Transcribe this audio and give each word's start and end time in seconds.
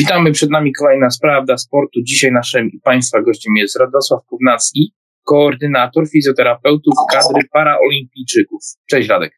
Witamy, 0.00 0.32
przed 0.32 0.50
nami 0.50 0.72
kolejna 0.72 1.10
sprawda 1.10 1.58
sportu. 1.58 2.00
Dzisiaj 2.02 2.32
naszym 2.32 2.70
i 2.70 2.80
Państwa 2.80 3.22
gościem 3.22 3.56
jest 3.56 3.78
Radosław 3.78 4.20
Kownacki, 4.26 4.94
koordynator 5.24 6.08
fizjoterapeutów 6.08 6.94
kadry 7.12 7.42
paraolimpijczyków. 7.52 8.60
Cześć 8.90 9.08
Radek. 9.08 9.32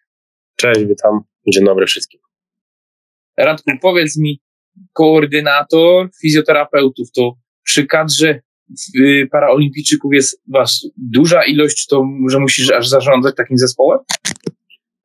Cześć, 0.57 0.81
witam. 0.81 1.21
Dzień 1.53 1.65
dobry 1.65 1.87
wszystkim. 1.87 2.21
Radku, 3.39 3.71
powiedz 3.81 4.19
mi, 4.19 4.41
koordynator 4.93 6.09
fizjoterapeutów, 6.21 7.13
to 7.15 7.35
przy 7.63 7.87
kadrze 7.87 8.41
y, 9.01 9.29
paraolimpijczyków 9.33 10.15
jest 10.15 10.43
was 10.53 10.89
duża 10.97 11.45
ilość, 11.45 11.87
to 11.87 12.07
że 12.31 12.39
musisz 12.39 12.71
aż 12.71 12.89
zarządzać 12.89 13.35
takim 13.37 13.59
zespołem? 13.59 13.99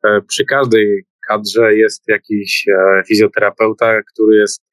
E, 0.04 0.22
przy 0.28 0.46
każdej 0.46 1.06
kadrze 1.28 1.76
jest 1.76 2.04
jakiś 2.08 2.68
e, 2.68 3.04
fizjoterapeuta, 3.08 4.04
który 4.14 4.38
jest, 4.38 4.67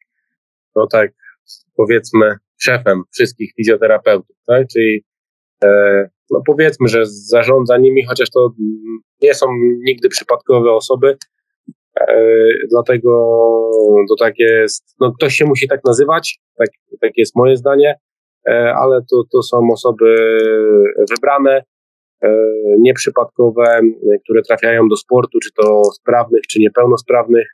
no 0.77 0.87
tak, 0.87 1.13
powiedzmy, 1.77 2.37
szefem 2.61 3.03
wszystkich 3.15 3.53
fizjoterapeutów, 3.57 4.37
tak? 4.47 4.67
Czyli 4.73 5.05
e, 5.65 6.09
no 6.31 6.43
powiedzmy, 6.47 6.89
że 6.89 7.07
zarządza 7.07 7.79
nimi, 7.79 8.05
chociaż 8.05 8.31
to 8.31 8.51
nie 9.23 9.35
są 9.35 9.47
nigdy 9.85 10.09
przypadkowe 10.09 10.73
osoby, 10.73 11.17
dlatego 12.71 13.11
to 14.09 14.15
tak 14.25 14.35
jest, 14.39 14.95
no 15.01 15.13
ktoś 15.13 15.35
się 15.35 15.45
musi 15.45 15.69
tak 15.69 15.81
nazywać, 15.85 16.39
tak, 16.59 16.69
tak 17.01 17.11
jest 17.17 17.37
moje 17.37 17.57
zdanie, 17.57 17.95
ale 18.77 19.01
to, 19.11 19.23
to 19.33 19.43
są 19.43 19.69
osoby 19.73 20.17
wybrane, 21.11 21.63
E, 22.25 22.29
nieprzypadkowe, 22.79 23.81
które 24.25 24.43
trafiają 24.43 24.89
do 24.89 24.97
sportu, 24.97 25.39
czy 25.45 25.51
to 25.53 25.85
sprawnych, 25.85 26.43
czy 26.51 26.61
niepełnosprawnych. 26.61 27.47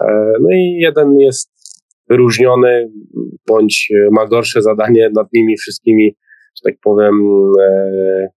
E, 0.00 0.32
no 0.40 0.48
i 0.50 0.76
jeden 0.80 1.20
jest 1.20 1.50
wyróżniony, 2.08 2.90
bądź 3.46 3.92
ma 4.10 4.26
gorsze 4.26 4.62
zadanie 4.62 5.10
nad 5.14 5.32
nimi 5.32 5.56
wszystkimi, 5.56 6.16
że 6.56 6.70
tak 6.70 6.80
powiem, 6.82 7.14
e, 7.60 8.28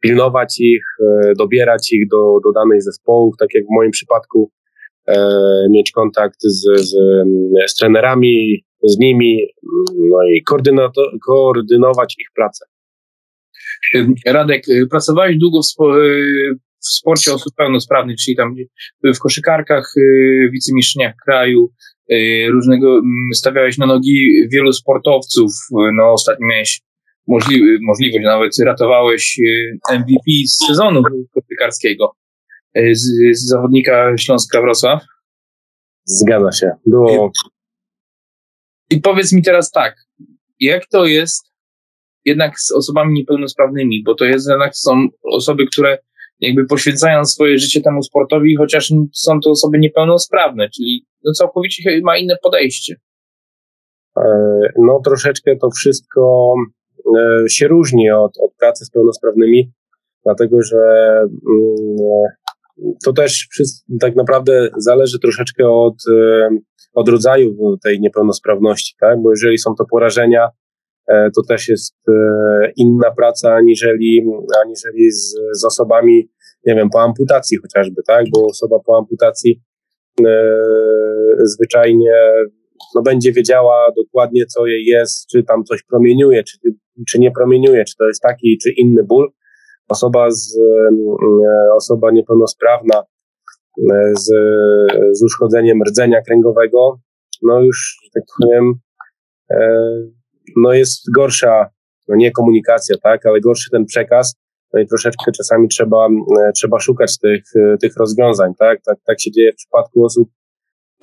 pilnować 0.00 0.60
ich, 0.60 0.84
dobierać 1.38 1.92
ich 1.92 2.08
do, 2.08 2.38
do 2.44 2.52
danych 2.52 2.82
zespołów, 2.82 3.34
tak 3.38 3.48
jak 3.54 3.64
w 3.64 3.74
moim 3.76 3.90
przypadku, 3.90 4.50
mieć 5.70 5.92
kontakt 5.92 6.36
z, 6.42 6.80
z, 6.80 6.96
z 7.66 7.74
trenerami, 7.74 8.64
z 8.82 8.98
nimi, 8.98 9.46
no 9.96 10.18
i 10.22 10.42
koordynować 11.26 12.14
ich 12.18 12.26
pracę. 12.34 12.66
Radek, 14.26 14.68
y, 14.68 14.86
pracowałeś 14.90 15.36
długo 15.36 15.60
w, 15.62 15.82
y, 15.82 16.58
w 16.80 16.88
sporcie 16.88 17.34
osób 17.34 17.54
pełnosprawnych, 17.56 18.16
czyli 18.16 18.36
tam 18.36 18.54
w 19.14 19.18
koszykarkach, 19.18 19.92
y, 19.96 20.50
wicemistrzyniach 20.52 21.14
kraju, 21.24 21.72
różnego, 22.50 22.92
mm, 22.92 23.28
stawiałeś 23.34 23.78
na 23.78 23.86
nogi 23.86 24.48
wielu 24.52 24.72
sportowców, 24.72 25.52
no 25.96 26.12
ostatnio 26.12 26.46
miałeś 26.46 26.80
możli, 27.26 27.62
możliwość, 27.80 28.24
nawet 28.24 28.52
ratowałeś 28.64 29.38
MVP 29.90 30.22
z 30.46 30.66
sezonu 30.66 31.02
koszykarskiego 31.34 32.12
z, 32.92 33.02
z 33.32 33.48
zawodnika 33.48 34.18
Śląska 34.18 34.60
Wrocław. 34.60 35.02
Zgadza 36.04 36.52
się. 36.52 36.70
Było... 36.86 37.32
I, 38.90 38.96
I 38.96 39.00
powiedz 39.00 39.32
mi 39.32 39.42
teraz 39.42 39.70
tak, 39.70 39.96
jak 40.60 40.86
to 40.86 41.06
jest 41.06 41.48
jednak 42.24 42.60
z 42.60 42.72
osobami 42.72 43.14
niepełnosprawnymi, 43.14 44.02
bo 44.04 44.14
to 44.14 44.24
jest 44.24 44.48
jednak 44.48 44.76
są 44.76 45.08
osoby, 45.22 45.66
które 45.66 45.98
jakby 46.40 46.66
poświęcają 46.66 47.24
swoje 47.24 47.58
życie 47.58 47.80
temu 47.80 48.02
sportowi, 48.02 48.56
chociaż 48.56 48.92
są 49.12 49.40
to 49.40 49.50
osoby 49.50 49.78
niepełnosprawne, 49.78 50.68
czyli 50.70 51.06
no 51.24 51.32
całkowicie 51.32 52.00
ma 52.02 52.18
inne 52.18 52.36
podejście. 52.42 52.96
E, 54.18 54.22
no 54.78 55.00
troszeczkę 55.04 55.56
to 55.56 55.70
wszystko 55.70 56.54
e, 57.16 57.48
się 57.48 57.68
różni 57.68 58.10
od, 58.10 58.32
od 58.42 58.54
pracy 58.58 58.84
z 58.84 58.90
pełnosprawnymi, 58.90 59.72
dlatego 60.24 60.62
że 60.62 60.76
mm, 61.20 61.96
to 63.04 63.12
też 63.12 63.48
tak 64.00 64.16
naprawdę 64.16 64.68
zależy 64.76 65.18
troszeczkę 65.18 65.68
od, 65.70 65.94
e, 66.10 66.48
od 66.94 67.08
rodzaju 67.08 67.76
tej 67.82 68.00
niepełnosprawności, 68.00 68.94
tak? 69.00 69.22
bo 69.22 69.30
jeżeli 69.30 69.58
są 69.58 69.74
to 69.74 69.84
porażenia, 69.90 70.48
to 71.08 71.42
też 71.48 71.68
jest 71.68 71.94
e, 72.08 72.12
inna 72.76 73.10
praca 73.10 73.54
aniżeli, 73.54 74.26
aniżeli 74.64 75.10
z, 75.10 75.34
z 75.52 75.64
osobami, 75.64 76.30
nie 76.66 76.74
wiem, 76.74 76.90
po 76.90 77.02
amputacji 77.02 77.58
chociażby, 77.58 78.02
tak? 78.06 78.24
Bo 78.32 78.46
osoba 78.46 78.76
po 78.86 78.98
amputacji 78.98 79.62
e, 80.26 80.54
zwyczajnie 81.42 82.12
no, 82.94 83.02
będzie 83.02 83.32
wiedziała 83.32 83.92
dokładnie, 83.96 84.46
co 84.46 84.66
jej 84.66 84.84
jest, 84.84 85.26
czy 85.26 85.42
tam 85.42 85.64
coś 85.64 85.82
promieniuje, 85.82 86.44
czy, 86.44 86.58
czy 87.08 87.18
nie 87.18 87.30
promieniuje, 87.30 87.84
czy 87.84 87.96
to 87.96 88.06
jest 88.06 88.22
taki, 88.22 88.58
czy 88.62 88.70
inny 88.70 89.04
ból. 89.04 89.28
Osoba, 89.88 90.30
z, 90.30 90.58
osoba 91.76 92.10
niepełnosprawna 92.10 93.02
z, 94.14 94.26
z 95.12 95.22
uszkodzeniem 95.22 95.78
rdzenia 95.88 96.22
kręgowego, 96.22 96.98
no 97.42 97.60
już, 97.60 97.96
tak 98.14 98.22
powiem, 98.40 98.74
no 100.56 100.72
jest 100.72 101.10
gorsza, 101.14 101.66
no 102.08 102.16
nie 102.16 102.30
komunikacja, 102.30 102.96
tak, 103.02 103.26
ale 103.26 103.40
gorszy 103.40 103.70
ten 103.70 103.84
przekaz, 103.84 104.34
no 104.72 104.80
i 104.80 104.86
troszeczkę 104.86 105.32
czasami 105.32 105.68
trzeba, 105.68 106.06
e, 106.06 106.52
trzeba 106.52 106.80
szukać 106.80 107.18
tych, 107.18 107.42
e, 107.56 107.76
tych 107.78 107.96
rozwiązań, 107.96 108.52
tak? 108.58 108.82
tak, 108.82 108.98
tak 109.06 109.20
się 109.20 109.30
dzieje 109.30 109.52
w 109.52 109.56
przypadku 109.56 110.04
osób 110.04 110.28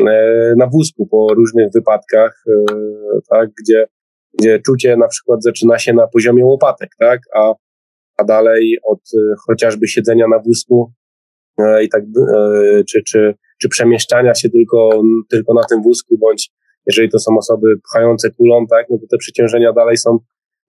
e, 0.02 0.54
na 0.58 0.68
wózku 0.68 1.08
po 1.08 1.28
różnych 1.34 1.72
wypadkach, 1.74 2.44
tak, 3.30 3.50
gdzie, 3.62 3.88
gdzie 4.40 4.60
czucie 4.60 4.98
na 4.98 5.08
przykład 5.08 5.44
zaczyna 5.44 5.80
się 5.80 5.94
na 5.94 6.08
poziomie 6.08 6.46
łopatek, 6.46 6.90
tak, 7.00 7.20
a, 7.36 7.54
a 8.18 8.24
dalej 8.24 8.78
od 8.84 9.00
chociażby 9.48 9.88
siedzenia 9.88 10.28
na 10.28 10.40
wózku 10.40 10.94
i 11.84 11.90
tak, 11.90 12.04
czy, 12.90 13.04
czy, 13.04 13.34
czy 13.62 13.70
przemieszczania 13.70 14.36
się 14.36 14.50
tylko, 14.50 15.02
tylko 15.30 15.54
na 15.54 15.64
tym 15.70 15.84
wózku, 15.84 16.18
bądź 16.18 16.50
jeżeli 16.88 17.10
to 17.10 17.20
są 17.20 17.38
osoby 17.38 17.68
pchające 17.90 18.32
kulą, 18.32 18.68
tak, 18.68 18.86
no 18.90 18.98
to 18.98 19.06
te 19.12 19.18
przeciążenia 19.18 19.74
dalej 19.74 19.98
są 19.98 20.20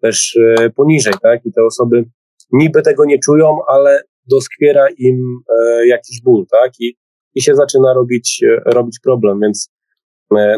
też 0.00 0.38
e, 0.58 0.70
poniżej, 0.70 1.14
tak, 1.22 1.46
i 1.46 1.52
te 1.52 1.64
osoby 1.64 2.04
niby 2.52 2.82
tego 2.82 3.04
nie 3.04 3.18
czują, 3.18 3.58
ale 3.68 4.02
doskwiera 4.26 4.86
im 4.98 5.38
e, 5.48 5.86
jakiś 5.86 6.22
ból, 6.22 6.46
tak, 6.50 6.72
i, 6.80 6.96
i 7.34 7.42
się 7.42 7.54
zaczyna 7.54 7.94
robić, 7.94 8.44
e, 8.44 8.72
robić 8.72 8.98
problem, 9.02 9.40
więc 9.40 9.76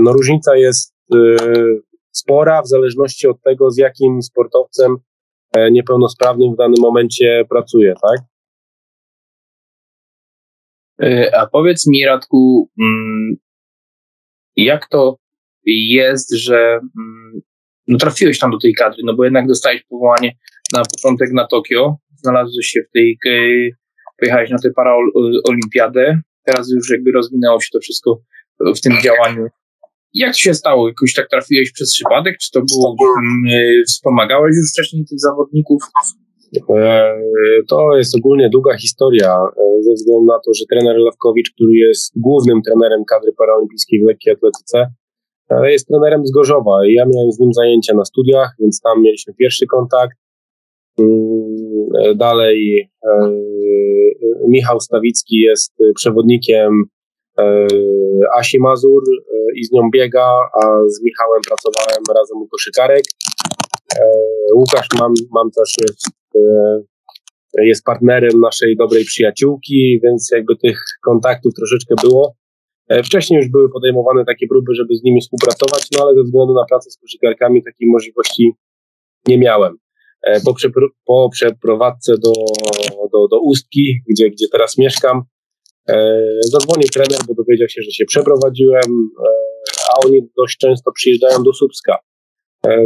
no 0.01 0.13
różnica 0.13 0.57
jest 0.57 0.95
spora 2.13 2.63
w 2.63 2.69
zależności 2.69 3.29
od 3.29 3.43
tego, 3.43 3.71
z 3.71 3.77
jakim 3.77 4.23
sportowcem 4.23 4.97
niepełnosprawnym 5.71 6.55
w 6.55 6.57
danym 6.57 6.81
momencie 6.81 7.45
pracuje, 7.51 7.95
tak? 8.03 8.21
A 11.35 11.47
powiedz 11.47 11.87
mi, 11.87 12.07
Radku, 12.07 12.69
mm, 12.81 13.37
jak 14.57 14.89
to 14.89 15.17
jest, 15.65 16.35
że 16.35 16.81
mm, 16.99 17.41
no, 17.89 17.99
trafiłeś 17.99 18.39
tam 18.39 18.51
do 18.51 18.59
tej 18.59 18.75
kadry, 18.75 19.03
no 19.05 19.15
bo 19.15 19.25
jednak 19.25 19.47
dostałeś 19.47 19.85
powołanie 19.89 20.33
na 20.73 20.83
początek 20.83 21.33
na 21.33 21.47
Tokio, 21.47 21.97
znalazłeś 22.17 22.67
się 22.67 22.81
w 22.89 22.93
tej, 22.93 23.19
pojechałeś 24.19 24.51
na 24.51 24.59
tę 24.59 24.71
paraolimpiadę, 24.77 26.21
teraz 26.45 26.71
już 26.71 26.91
jakby 26.91 27.13
rozwinęło 27.13 27.61
się 27.61 27.69
to 27.73 27.81
wszystko 27.81 28.21
w 28.77 28.81
tym 28.81 28.93
działaniu. 29.03 29.47
Jak 30.15 30.37
się 30.37 30.55
stało? 30.55 30.89
Jakoś 30.89 31.15
tak 31.15 31.29
trafiłeś 31.31 31.73
przez 31.73 31.93
przypadek? 31.93 32.39
Czy 32.39 32.51
to 32.51 32.61
było, 32.61 32.97
mm, 33.19 33.85
wspomagałeś 33.87 34.57
już 34.57 34.71
wcześniej 34.71 35.05
tych 35.11 35.21
zawodników? 35.21 35.83
E, 36.71 37.15
to 37.69 37.97
jest 37.97 38.17
ogólnie 38.17 38.49
długa 38.51 38.77
historia, 38.77 39.35
e, 39.35 39.83
ze 39.83 39.93
względu 39.93 40.25
na 40.25 40.39
to, 40.45 40.55
że 40.55 40.65
trener 40.71 40.97
Lewkowicz, 40.97 41.51
który 41.55 41.73
jest 41.75 42.13
głównym 42.17 42.63
trenerem 42.63 43.05
kadry 43.05 43.33
paraolimpijskiej 43.39 44.01
w 44.01 44.07
lekkiej 44.07 44.33
atletyce, 44.33 44.87
jest 45.65 45.89
trenerem 45.89 46.27
z 46.27 46.31
Gorzowa 46.31 46.87
i 46.87 46.95
ja 46.95 47.05
miałem 47.15 47.33
z 47.33 47.39
nim 47.41 47.53
zajęcia 47.53 47.95
na 47.95 48.05
studiach, 48.05 48.51
więc 48.61 48.81
tam 48.81 49.03
mieliśmy 49.03 49.35
pierwszy 49.35 49.67
kontakt. 49.67 50.17
Mm, 50.99 52.17
dalej 52.17 52.91
e, 53.05 53.31
Michał 54.49 54.81
Stawicki 54.81 55.37
jest 55.37 55.73
przewodnikiem 55.95 56.85
e, 57.39 57.67
Asi 58.39 58.61
Mazur 58.61 59.03
e, 59.09 59.37
i 59.57 59.65
z 59.65 59.73
nią 59.73 59.91
biega, 59.93 60.29
a 60.63 60.67
z 60.87 61.03
Michałem 61.03 61.41
pracowałem 61.49 62.03
razem 62.17 62.43
u 62.43 62.49
koszykarek. 62.49 63.03
Łukasz 64.55 64.87
mam, 64.99 65.13
mam 65.35 65.51
też 65.51 65.73
jest, 65.81 66.07
jest 67.59 67.85
partnerem 67.85 68.41
naszej 68.41 68.77
dobrej 68.77 69.05
przyjaciółki, 69.05 70.01
więc 70.05 70.31
jakby 70.33 70.57
tych 70.57 70.81
kontaktów 71.05 71.55
troszeczkę 71.55 71.95
było. 72.03 72.35
E, 72.89 73.03
wcześniej 73.03 73.39
już 73.41 73.49
były 73.49 73.71
podejmowane 73.71 74.25
takie 74.25 74.47
próby, 74.47 74.75
żeby 74.75 74.97
z 74.97 75.03
nimi 75.03 75.21
współpracować, 75.21 75.89
no 75.99 76.05
ale 76.05 76.15
ze 76.15 76.23
względu 76.23 76.55
na 76.55 76.65
pracę 76.69 76.91
z 76.91 76.97
koszykarkami 76.97 77.65
takiej 77.65 77.89
możliwości 77.89 78.53
nie 79.27 79.39
miałem. 79.39 79.77
E, 80.27 80.41
po, 80.41 80.55
po 81.07 81.29
przeprowadzce 81.33 82.15
do, 82.19 82.33
do, 83.13 83.29
do 83.29 83.41
Ustki, 83.41 84.01
gdzie, 84.09 84.31
gdzie 84.31 84.47
teraz 84.53 84.79
mieszkam, 84.79 85.23
e, 85.89 86.21
zadzwonił 86.41 86.89
trener, 86.89 87.19
bo 87.29 87.35
dowiedział 87.35 87.69
się, 87.69 87.83
że 87.83 87.91
się 87.91 88.05
przeprowadziłem 88.05 89.11
a 89.89 90.07
oni 90.07 90.23
dość 90.37 90.59
często 90.59 90.93
przyjeżdżają 90.93 91.43
do 91.43 91.53
Słupska. 91.53 91.99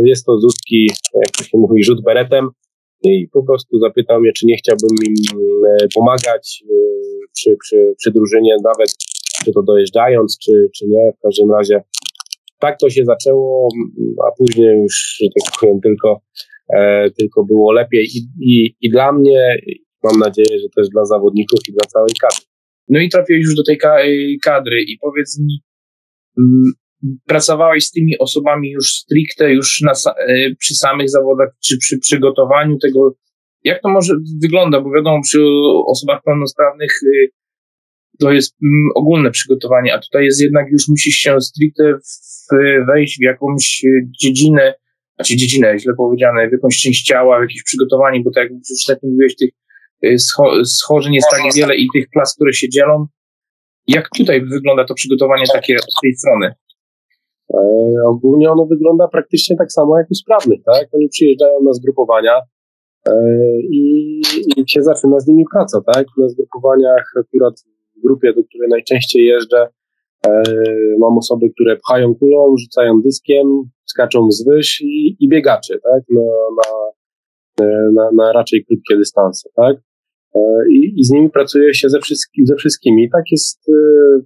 Jest 0.04 0.26
to 0.26 0.38
z 0.38 0.44
ustki, 0.44 0.90
jak 1.14 1.30
to 1.30 1.44
się 1.44 1.58
mówi, 1.58 1.84
rzut 1.84 2.02
beretem 2.04 2.48
i 3.02 3.28
po 3.32 3.42
prostu 3.42 3.78
zapytał 3.78 4.20
mnie, 4.20 4.32
czy 4.32 4.46
nie 4.46 4.56
chciałbym 4.56 4.96
im 5.06 5.14
pomagać 5.94 6.64
przy, 7.34 7.56
przy, 7.60 7.94
przy 7.98 8.10
drużynie, 8.10 8.56
nawet 8.64 8.94
czy 9.44 9.52
to 9.52 9.62
dojeżdżając, 9.62 10.38
czy, 10.38 10.52
czy 10.76 10.86
nie. 10.88 11.12
W 11.18 11.22
każdym 11.22 11.50
razie 11.52 11.82
tak 12.58 12.78
to 12.80 12.90
się 12.90 13.04
zaczęło, 13.04 13.68
a 14.26 14.30
później 14.38 14.82
już, 14.82 15.16
że 15.20 15.26
tak 15.40 15.60
powiem, 15.60 15.80
tylko, 15.80 16.20
e, 16.74 17.10
tylko 17.10 17.44
było 17.44 17.72
lepiej 17.72 18.04
I, 18.04 18.18
i, 18.40 18.76
i 18.80 18.90
dla 18.90 19.12
mnie, 19.12 19.56
mam 20.02 20.18
nadzieję, 20.18 20.58
że 20.58 20.68
też 20.76 20.88
dla 20.88 21.04
zawodników 21.04 21.60
i 21.68 21.72
dla 21.72 21.86
całej 21.88 22.12
kadry. 22.20 22.44
No 22.88 23.00
i 23.00 23.08
trafiłeś 23.08 23.44
już 23.44 23.54
do 23.54 23.64
tej 23.64 23.78
kadry 24.42 24.82
i 24.82 24.98
powiedz 24.98 25.40
mi, 25.40 25.60
mm, 26.38 26.72
pracowałeś 27.26 27.86
z 27.86 27.90
tymi 27.90 28.18
osobami 28.18 28.70
już 28.70 28.88
stricte, 28.90 29.52
już 29.52 29.80
na, 29.80 29.92
e, 29.92 30.54
przy 30.58 30.74
samych 30.74 31.10
zawodach, 31.10 31.48
czy 31.64 31.78
przy 31.78 31.98
przygotowaniu 31.98 32.78
tego, 32.78 33.14
jak 33.64 33.82
to 33.82 33.88
może 33.88 34.14
wygląda, 34.42 34.80
bo 34.80 34.90
wiadomo, 34.90 35.20
przy 35.24 35.40
osobach 35.86 36.22
pełnosprawnych 36.24 37.02
y, 37.02 37.28
to 38.20 38.32
jest 38.32 38.56
mm, 38.62 38.90
ogólne 38.94 39.30
przygotowanie, 39.30 39.94
a 39.94 39.98
tutaj 39.98 40.24
jest 40.24 40.40
jednak 40.40 40.66
już 40.70 40.88
musisz 40.88 41.14
się 41.14 41.40
stricte 41.40 41.98
wejść 42.86 43.18
w 43.18 43.22
jakąś 43.22 43.82
dziedzinę, 44.22 44.74
znaczy 45.16 45.36
dziedzinę, 45.36 45.78
źle 45.78 45.94
powiedziane, 45.96 46.48
w 46.48 46.52
jakąś 46.52 46.82
część 46.82 47.06
ciała, 47.06 47.38
w 47.38 47.42
jakieś 47.42 47.62
przygotowanie, 47.62 48.20
bo 48.20 48.30
tak 48.30 48.42
jak 48.44 48.52
już 48.52 48.82
wcześniej 48.82 49.12
mówiłeś, 49.12 49.36
tych 49.36 49.50
y, 50.04 50.16
schorzeń 50.64 51.14
jest 51.14 51.28
tak 51.30 51.40
wiele 51.54 51.76
i 51.76 51.86
tych 51.94 52.08
klas, 52.08 52.34
które 52.34 52.52
się 52.52 52.68
dzielą. 52.68 53.06
Jak 53.86 54.08
tutaj 54.16 54.46
wygląda 54.46 54.84
to 54.84 54.94
przygotowanie 54.94 55.44
takie 55.52 55.78
z 55.78 56.00
tej 56.02 56.14
strony? 56.14 56.54
E, 57.54 57.58
ogólnie 58.06 58.50
ono 58.50 58.66
wygląda 58.66 59.08
praktycznie 59.08 59.56
tak 59.56 59.72
samo 59.72 59.98
jak 59.98 60.10
u 60.10 60.14
sprawnych, 60.14 60.60
tak? 60.64 60.88
Oni 60.92 61.08
przyjeżdżają 61.08 61.62
na 61.64 61.72
zgrupowania 61.72 62.40
e, 63.06 63.12
i, 63.70 64.20
i 64.56 64.64
się 64.68 64.82
zaczyna 64.82 65.20
z 65.20 65.26
nimi 65.26 65.44
praca, 65.52 65.80
tak? 65.94 66.06
Na 66.18 66.28
zgrupowaniach 66.28 67.12
akurat 67.20 67.54
w 68.02 68.06
grupie, 68.06 68.32
do 68.32 68.44
której 68.44 68.68
najczęściej 68.68 69.26
jeżdżę, 69.26 69.68
e, 70.26 70.42
mam 70.98 71.18
osoby, 71.18 71.50
które 71.50 71.76
pchają 71.76 72.14
kulą, 72.14 72.54
rzucają 72.60 73.00
dyskiem, 73.02 73.46
skaczą 73.84 74.30
z 74.30 74.44
wyż 74.48 74.80
i, 74.80 75.16
i 75.20 75.28
biegacze, 75.28 75.74
tak? 75.78 76.02
Na, 76.10 76.22
na, 76.58 76.70
e, 77.66 77.90
na, 77.94 78.10
na 78.16 78.32
raczej 78.32 78.64
krótkie 78.64 78.96
dystanse, 78.96 79.48
tak? 79.56 79.76
E, 80.34 80.40
I, 80.70 81.00
I, 81.00 81.04
z 81.04 81.10
nimi 81.10 81.30
pracuje 81.30 81.74
się 81.74 81.88
ze, 81.88 81.98
ze 82.44 82.56
wszystkimi. 82.56 83.10
Tak 83.10 83.24
jest 83.30 83.70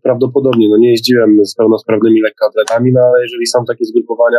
prawdopodobnie. 0.02 0.68
No 0.68 0.76
nie 0.78 0.90
jeździłem 0.90 1.44
z 1.44 1.54
pełnosprawnymi 1.54 2.20
lekkoatletami, 2.20 2.92
no 2.92 3.00
ale 3.00 3.22
jeżeli 3.22 3.46
są 3.46 3.58
takie 3.68 3.84
zgrupowania, 3.84 4.38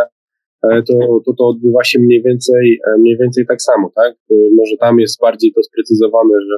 to, 0.61 0.93
to 1.25 1.33
to 1.37 1.47
odbywa 1.47 1.83
się 1.83 1.99
mniej 1.99 2.23
więcej, 2.23 2.79
mniej 2.99 3.17
więcej 3.17 3.45
tak 3.47 3.61
samo, 3.61 3.91
tak? 3.95 4.15
Może 4.55 4.77
tam 4.79 4.99
jest 4.99 5.21
bardziej 5.21 5.53
to 5.53 5.63
sprecyzowane, 5.63 6.33
że 6.41 6.57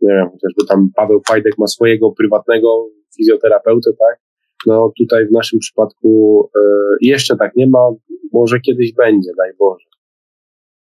nie 0.00 0.14
wiem, 0.14 0.28
chociażby 0.30 0.66
tam 0.68 0.90
Paweł 0.96 1.20
Fajdek 1.28 1.58
ma 1.58 1.66
swojego 1.66 2.12
prywatnego 2.12 2.88
fizjoterapeutę, 3.16 3.90
tak? 3.98 4.18
No 4.66 4.92
tutaj 4.98 5.26
w 5.26 5.32
naszym 5.32 5.58
przypadku 5.58 6.42
y, 6.56 6.60
jeszcze 7.00 7.36
tak 7.36 7.56
nie 7.56 7.66
ma, 7.66 7.88
może 8.32 8.60
kiedyś 8.60 8.94
będzie, 8.94 9.30
daj 9.38 9.50
Boże. 9.58 9.86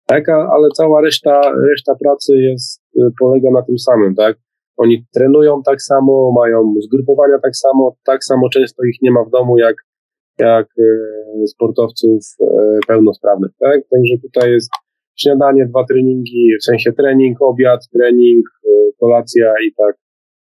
Tak, 0.05 0.29
ale 0.29 0.69
cała 0.77 1.01
reszta, 1.01 1.41
reszta 1.69 1.95
pracy 1.95 2.37
jest, 2.37 2.81
y, 2.95 3.01
polega 3.19 3.51
na 3.51 3.61
tym 3.61 3.79
samym, 3.79 4.15
tak? 4.15 4.37
Oni 4.77 5.05
trenują 5.13 5.61
tak 5.65 5.81
samo, 5.81 6.31
mają 6.31 6.73
zgrupowania 6.79 7.39
tak 7.43 7.55
samo, 7.55 7.95
tak 8.05 8.23
samo 8.23 8.49
często 8.49 8.83
ich 8.83 9.01
nie 9.01 9.11
ma 9.11 9.23
w 9.23 9.29
domu 9.29 9.57
jak, 9.57 9.75
jak 10.39 10.67
y, 10.79 11.47
sportowców 11.47 12.19
pełnosprawnych, 12.87 13.51
tak? 13.59 13.81
Także 13.91 14.13
tutaj 14.21 14.51
jest 14.51 14.69
śniadanie, 15.19 15.65
dwa 15.65 15.85
treningi, 15.85 16.49
w 16.61 16.65
sensie 16.65 16.93
trening, 16.93 17.41
obiad, 17.41 17.79
trening, 17.93 18.45
y, 18.65 18.69
kolacja 18.99 19.53
i 19.67 19.73
tak 19.77 19.95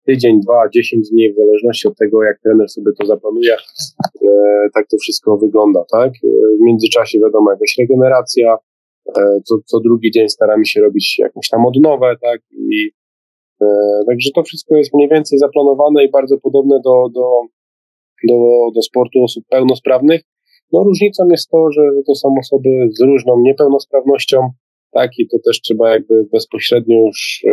tydzień, 0.06 0.40
dwa, 0.42 0.70
dziesięć 0.70 1.10
dni, 1.10 1.34
w 1.34 1.36
zależności 1.36 1.88
od 1.88 1.98
tego, 1.98 2.24
jak 2.24 2.40
trener 2.42 2.70
sobie 2.70 2.92
to 3.00 3.06
zaplanuje, 3.06 3.54
e, 3.54 4.70
tak 4.74 4.88
to 4.92 4.98
wszystko 4.98 5.38
wygląda, 5.38 5.84
tak? 5.92 6.10
E, 6.10 6.28
w 6.60 6.66
międzyczasie 6.66 7.20
wiadomo, 7.20 7.52
jakaś 7.52 7.76
regeneracja, 7.80 8.58
co, 9.46 9.56
co 9.66 9.80
drugi 9.80 10.12
dzień 10.12 10.30
staramy 10.30 10.66
się 10.66 10.82
robić 10.82 11.20
jakąś 11.20 11.50
tam 11.50 11.66
odnowę, 11.66 12.16
tak? 12.22 12.42
I 12.52 12.92
Także 14.08 14.30
to 14.36 14.44
wszystko 14.44 14.76
jest 14.76 14.94
mniej 14.94 15.10
więcej 15.10 15.40
zaplanowane 15.40 16.06
i 16.06 16.12
bardzo 16.12 16.38
podobne 16.38 16.80
do, 16.86 17.10
do, 17.14 17.42
do, 18.30 18.38
do 18.76 18.82
sportu 18.82 19.24
osób 19.24 19.44
pełnosprawnych. 19.50 20.22
No 20.74 20.84
różnicą 20.84 21.28
jest 21.32 21.50
to, 21.50 21.72
że 21.72 21.82
to 22.08 22.16
są 22.16 22.36
osoby 22.40 22.70
z 22.92 23.02
różną 23.02 23.42
niepełnosprawnością, 23.42 24.50
tak, 24.92 25.12
i 25.18 25.28
to 25.28 25.38
też 25.46 25.62
trzeba 25.62 25.90
jakby 25.90 26.26
bezpośrednio 26.32 27.06
już 27.06 27.44
e, 27.48 27.52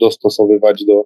dostosowywać 0.00 0.84
do, 0.84 1.04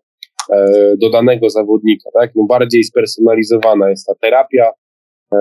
e, 0.52 0.94
do 0.96 1.10
danego 1.10 1.50
zawodnika, 1.50 2.10
tak, 2.14 2.32
no 2.36 2.46
bardziej 2.46 2.84
spersonalizowana 2.84 3.90
jest 3.90 4.06
ta 4.06 4.14
terapia, 4.14 4.70
e, 5.32 5.38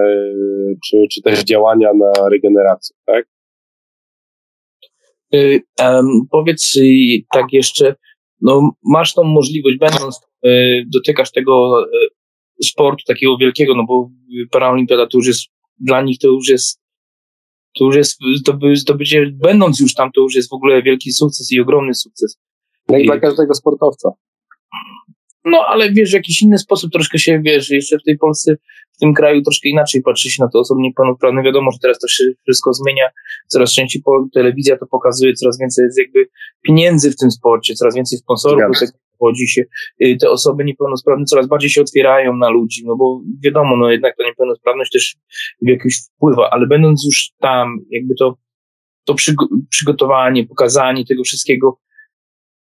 czy, 0.85 0.97
czy 1.11 1.21
też 1.21 1.43
działania 1.43 1.93
na 1.93 2.29
regenerację, 2.29 2.95
tak. 3.05 3.25
Um, 5.81 6.05
powiedz 6.31 6.73
tak 7.33 7.45
jeszcze, 7.51 7.95
no 8.41 8.71
masz 8.83 9.13
tą 9.13 9.23
możliwość, 9.23 9.77
będąc, 9.77 10.21
dotykasz 10.93 11.31
tego 11.31 11.85
sportu 12.63 13.03
takiego 13.07 13.37
wielkiego, 13.37 13.75
no 13.75 13.83
bo 13.87 14.09
paraolimpiada 14.51 15.07
to 15.07 15.17
już 15.17 15.27
jest 15.27 15.52
dla 15.79 16.01
nich 16.01 16.19
to 16.19 16.27
już 16.27 16.49
jest, 16.49 16.81
to 17.79 17.85
już 17.85 17.95
jest, 17.95 18.17
będzie, 18.97 19.31
będąc 19.33 19.79
już 19.79 19.93
tam, 19.93 20.11
to 20.11 20.21
już 20.21 20.35
jest 20.35 20.49
w 20.49 20.53
ogóle 20.53 20.83
wielki 20.83 21.11
sukces 21.11 21.51
i 21.51 21.59
ogromny 21.59 21.93
sukces. 21.93 22.37
No 22.89 22.97
i 22.97 23.05
dla 23.05 23.19
każdego 23.19 23.53
sportowca. 23.53 24.09
No, 25.45 25.65
ale 25.67 25.91
wiesz, 25.91 26.11
w 26.11 26.13
jakiś 26.13 26.41
inny 26.41 26.57
sposób 26.57 26.91
troszkę 26.91 27.19
się, 27.19 27.41
wiesz, 27.45 27.69
jeszcze 27.69 27.99
w 27.99 28.03
tej 28.03 28.17
Polsce, 28.17 28.55
w 28.95 28.97
tym 28.97 29.13
kraju 29.13 29.41
troszkę 29.41 29.69
inaczej 29.69 30.01
patrzy 30.01 30.31
się 30.31 30.43
na 30.43 30.49
to 30.49 30.59
osoby 30.59 30.81
niepełnosprawne. 30.81 31.43
Wiadomo, 31.43 31.71
że 31.71 31.77
teraz 31.81 31.99
to 31.99 32.07
się 32.07 32.23
wszystko 32.43 32.73
zmienia, 32.73 33.09
coraz 33.47 33.73
częściej 33.73 34.01
telewizja 34.33 34.77
to 34.77 34.85
pokazuje, 34.85 35.33
coraz 35.33 35.59
więcej 35.59 35.85
jest 35.85 35.99
jakby 35.99 36.29
pieniędzy 36.61 37.11
w 37.11 37.15
tym 37.15 37.31
sporcie, 37.31 37.75
coraz 37.75 37.95
więcej 37.95 38.17
sponsorów, 38.17 38.79
tak 38.79 38.89
wchodzi 39.23 39.47
się, 39.47 39.63
y, 40.03 40.17
te 40.21 40.29
osoby 40.29 40.63
niepełnosprawne 40.63 41.25
coraz 41.25 41.47
bardziej 41.47 41.69
się 41.69 41.81
otwierają 41.81 42.35
na 42.35 42.49
ludzi, 42.49 42.81
no 42.85 42.95
bo 42.95 43.21
wiadomo, 43.43 43.77
no 43.77 43.91
jednak 43.91 44.17
ta 44.17 44.23
niepełnosprawność 44.23 44.91
też 44.91 45.15
w 45.61 45.69
jakiś 45.69 45.95
wpływa, 46.15 46.49
ale 46.49 46.67
będąc 46.67 47.05
już 47.05 47.31
tam, 47.39 47.77
jakby 47.89 48.15
to, 48.15 48.37
to 49.03 49.15
przygotowanie, 49.69 50.47
pokazanie 50.47 51.05
tego 51.05 51.23
wszystkiego, 51.23 51.79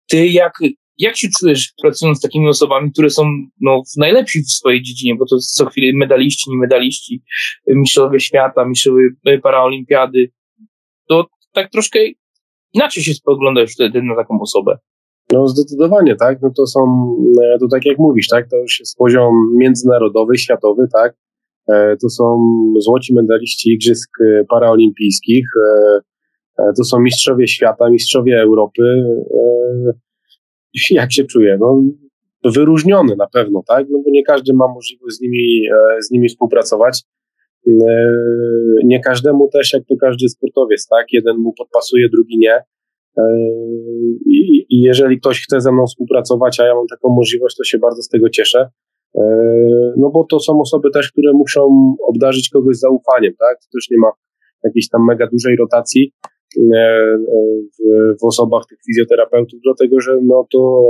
ty 0.08 0.26
jak, 0.26 0.52
jak 0.98 1.16
się 1.16 1.28
czujesz 1.40 1.72
pracując 1.82 2.18
z 2.18 2.22
takimi 2.22 2.48
osobami, 2.48 2.92
które 2.92 3.10
są 3.10 3.24
no, 3.60 3.82
najlepsi 3.96 4.42
w 4.42 4.50
swojej 4.50 4.82
dziedzinie, 4.82 5.14
bo 5.16 5.26
to 5.26 5.36
co 5.38 5.66
chwilę 5.66 5.98
medaliści, 5.98 6.50
nie 6.50 6.58
medaliści, 6.58 7.22
mistrzowie 7.66 8.20
świata, 8.20 8.64
mistrzowie 8.64 9.08
paraolimpiady, 9.42 10.30
to 11.08 11.26
tak 11.52 11.70
troszkę 11.70 11.98
inaczej 12.72 13.02
się 13.02 13.14
spoglądasz 13.14 13.72
wtedy 13.72 14.02
na 14.02 14.16
taką 14.16 14.40
osobę. 14.40 14.78
No 15.32 15.48
zdecydowanie, 15.48 16.16
tak. 16.16 16.42
No 16.42 16.50
to 16.56 16.66
są, 16.66 16.80
e, 17.42 17.58
to 17.58 17.68
tak 17.68 17.86
jak 17.86 17.98
mówisz, 17.98 18.28
tak, 18.28 18.48
to 18.50 18.56
już 18.56 18.80
jest 18.80 18.96
poziom 18.96 19.34
międzynarodowy, 19.56 20.38
światowy, 20.38 20.86
tak. 20.92 21.14
E, 21.68 21.96
to 21.96 22.08
są 22.08 22.44
złoci 22.78 23.14
medaliści 23.14 23.72
Igrzysk 23.72 24.10
e, 24.20 24.44
Paraolimpijskich, 24.44 25.46
to 26.76 26.84
są 26.84 27.00
mistrzowie 27.00 27.48
świata, 27.48 27.90
mistrzowie 27.90 28.40
Europy. 28.40 28.82
Jak 30.90 31.12
się 31.12 31.24
czuję? 31.24 31.58
No, 31.60 31.82
wyróżniony 32.44 33.16
na 33.16 33.26
pewno, 33.26 33.62
tak? 33.68 33.86
No 33.90 33.98
bo 34.04 34.10
nie 34.10 34.24
każdy 34.24 34.54
ma 34.54 34.68
możliwość 34.68 35.16
z 35.16 35.20
nimi, 35.20 35.62
z 36.00 36.10
nimi 36.10 36.28
współpracować. 36.28 37.02
Nie 38.84 39.00
każdemu 39.00 39.48
też, 39.52 39.72
jak 39.72 39.82
to 39.88 39.94
każdy 40.00 40.28
sportowiec, 40.28 40.86
tak? 40.88 41.06
Jeden 41.12 41.36
mu 41.36 41.52
podpasuje, 41.58 42.08
drugi 42.08 42.38
nie. 42.38 42.62
I, 44.26 44.66
I, 44.68 44.80
jeżeli 44.80 45.20
ktoś 45.20 45.42
chce 45.42 45.60
ze 45.60 45.72
mną 45.72 45.86
współpracować, 45.86 46.60
a 46.60 46.66
ja 46.66 46.74
mam 46.74 46.86
taką 46.86 47.14
możliwość, 47.14 47.56
to 47.56 47.64
się 47.64 47.78
bardzo 47.78 48.02
z 48.02 48.08
tego 48.08 48.28
cieszę. 48.28 48.70
E, 49.14 49.22
no 49.96 50.10
bo 50.10 50.24
to 50.24 50.40
są 50.40 50.60
osoby 50.60 50.90
też, 50.90 51.12
które 51.12 51.32
muszą 51.32 51.94
obdarzyć 52.08 52.50
kogoś 52.50 52.76
zaufaniem, 52.76 53.32
tak? 53.38 53.58
To 53.60 53.66
też 53.72 53.90
nie 53.90 53.98
ma 53.98 54.10
jakiejś 54.64 54.88
tam 54.88 55.04
mega 55.04 55.26
dużej 55.32 55.56
rotacji 55.56 56.12
e, 56.56 56.76
e, 56.76 57.18
w, 58.20 58.24
osobach 58.24 58.62
tych 58.68 58.78
fizjoterapeutów, 58.86 59.60
dlatego 59.64 60.00
że 60.00 60.18
no 60.22 60.46
to, 60.52 60.82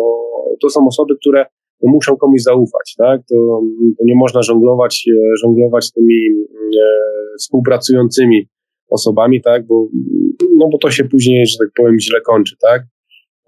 to 0.62 0.70
są 0.70 0.86
osoby, 0.86 1.16
które 1.16 1.46
muszą 1.82 2.16
komuś 2.16 2.42
zaufać, 2.42 2.94
tak? 2.98 3.20
To, 3.28 3.60
to 3.98 4.04
nie 4.04 4.14
można 4.16 4.42
żonglować, 4.42 5.04
żonglować 5.42 5.92
tymi 5.92 6.18
współpracującymi 7.38 8.48
osobami, 8.90 9.42
tak? 9.42 9.66
Bo 9.66 9.88
no 10.58 10.68
bo 10.72 10.78
to 10.78 10.90
się 10.90 11.04
później, 11.04 11.46
że 11.46 11.58
tak 11.58 11.68
powiem, 11.76 11.98
źle 12.00 12.20
kończy, 12.20 12.56
tak? 12.60 12.82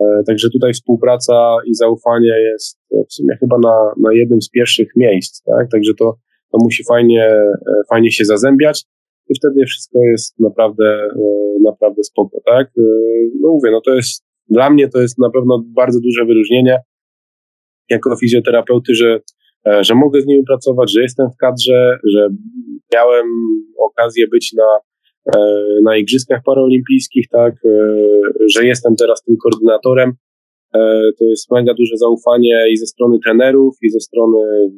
E, 0.00 0.22
także 0.26 0.50
tutaj 0.50 0.72
współpraca 0.72 1.56
i 1.66 1.74
zaufanie 1.74 2.34
jest 2.52 2.78
w 3.10 3.14
sumie 3.14 3.36
chyba 3.40 3.58
na, 3.58 3.92
na 4.00 4.14
jednym 4.14 4.42
z 4.42 4.50
pierwszych 4.50 4.88
miejsc, 4.96 5.42
tak? 5.42 5.70
Także 5.70 5.92
to, 5.98 6.14
to 6.52 6.58
musi 6.62 6.84
fajnie, 6.84 7.24
e, 7.24 7.56
fajnie 7.90 8.10
się 8.12 8.24
zazębiać 8.24 8.84
i 9.28 9.34
wtedy 9.34 9.66
wszystko 9.66 9.98
jest 10.02 10.40
naprawdę, 10.40 10.84
e, 10.84 11.62
naprawdę 11.64 12.04
spoko, 12.04 12.40
tak? 12.46 12.66
E, 12.66 12.82
no 13.40 13.48
mówię, 13.48 13.70
no 13.70 13.80
to 13.80 13.94
jest, 13.94 14.24
dla 14.48 14.70
mnie 14.70 14.88
to 14.88 15.00
jest 15.00 15.18
na 15.18 15.30
pewno 15.30 15.62
bardzo 15.66 16.00
duże 16.00 16.24
wyróżnienie 16.24 16.78
jako 17.90 18.16
fizjoterapeuty, 18.16 18.94
że, 18.94 19.20
że 19.80 19.94
mogę 19.94 20.22
z 20.22 20.26
nimi 20.26 20.42
pracować, 20.44 20.92
że 20.92 21.02
jestem 21.02 21.26
w 21.30 21.36
kadrze, 21.36 21.98
że 22.14 22.28
miałem 22.94 23.26
okazję 23.78 24.28
być 24.28 24.52
na, 24.56 24.78
na 25.82 25.96
Igrzyskach 25.96 26.40
Paraolimpijskich, 26.44 27.26
tak, 27.32 27.54
że 28.54 28.66
jestem 28.66 28.96
teraz 28.96 29.22
tym 29.22 29.36
koordynatorem. 29.42 30.12
To 31.18 31.24
jest 31.24 31.50
mega 31.50 31.74
duże 31.74 31.96
zaufanie 31.96 32.64
i 32.70 32.76
ze 32.76 32.86
strony 32.86 33.18
trenerów, 33.24 33.76
i 33.82 33.90
ze 33.90 34.00
strony 34.00 34.70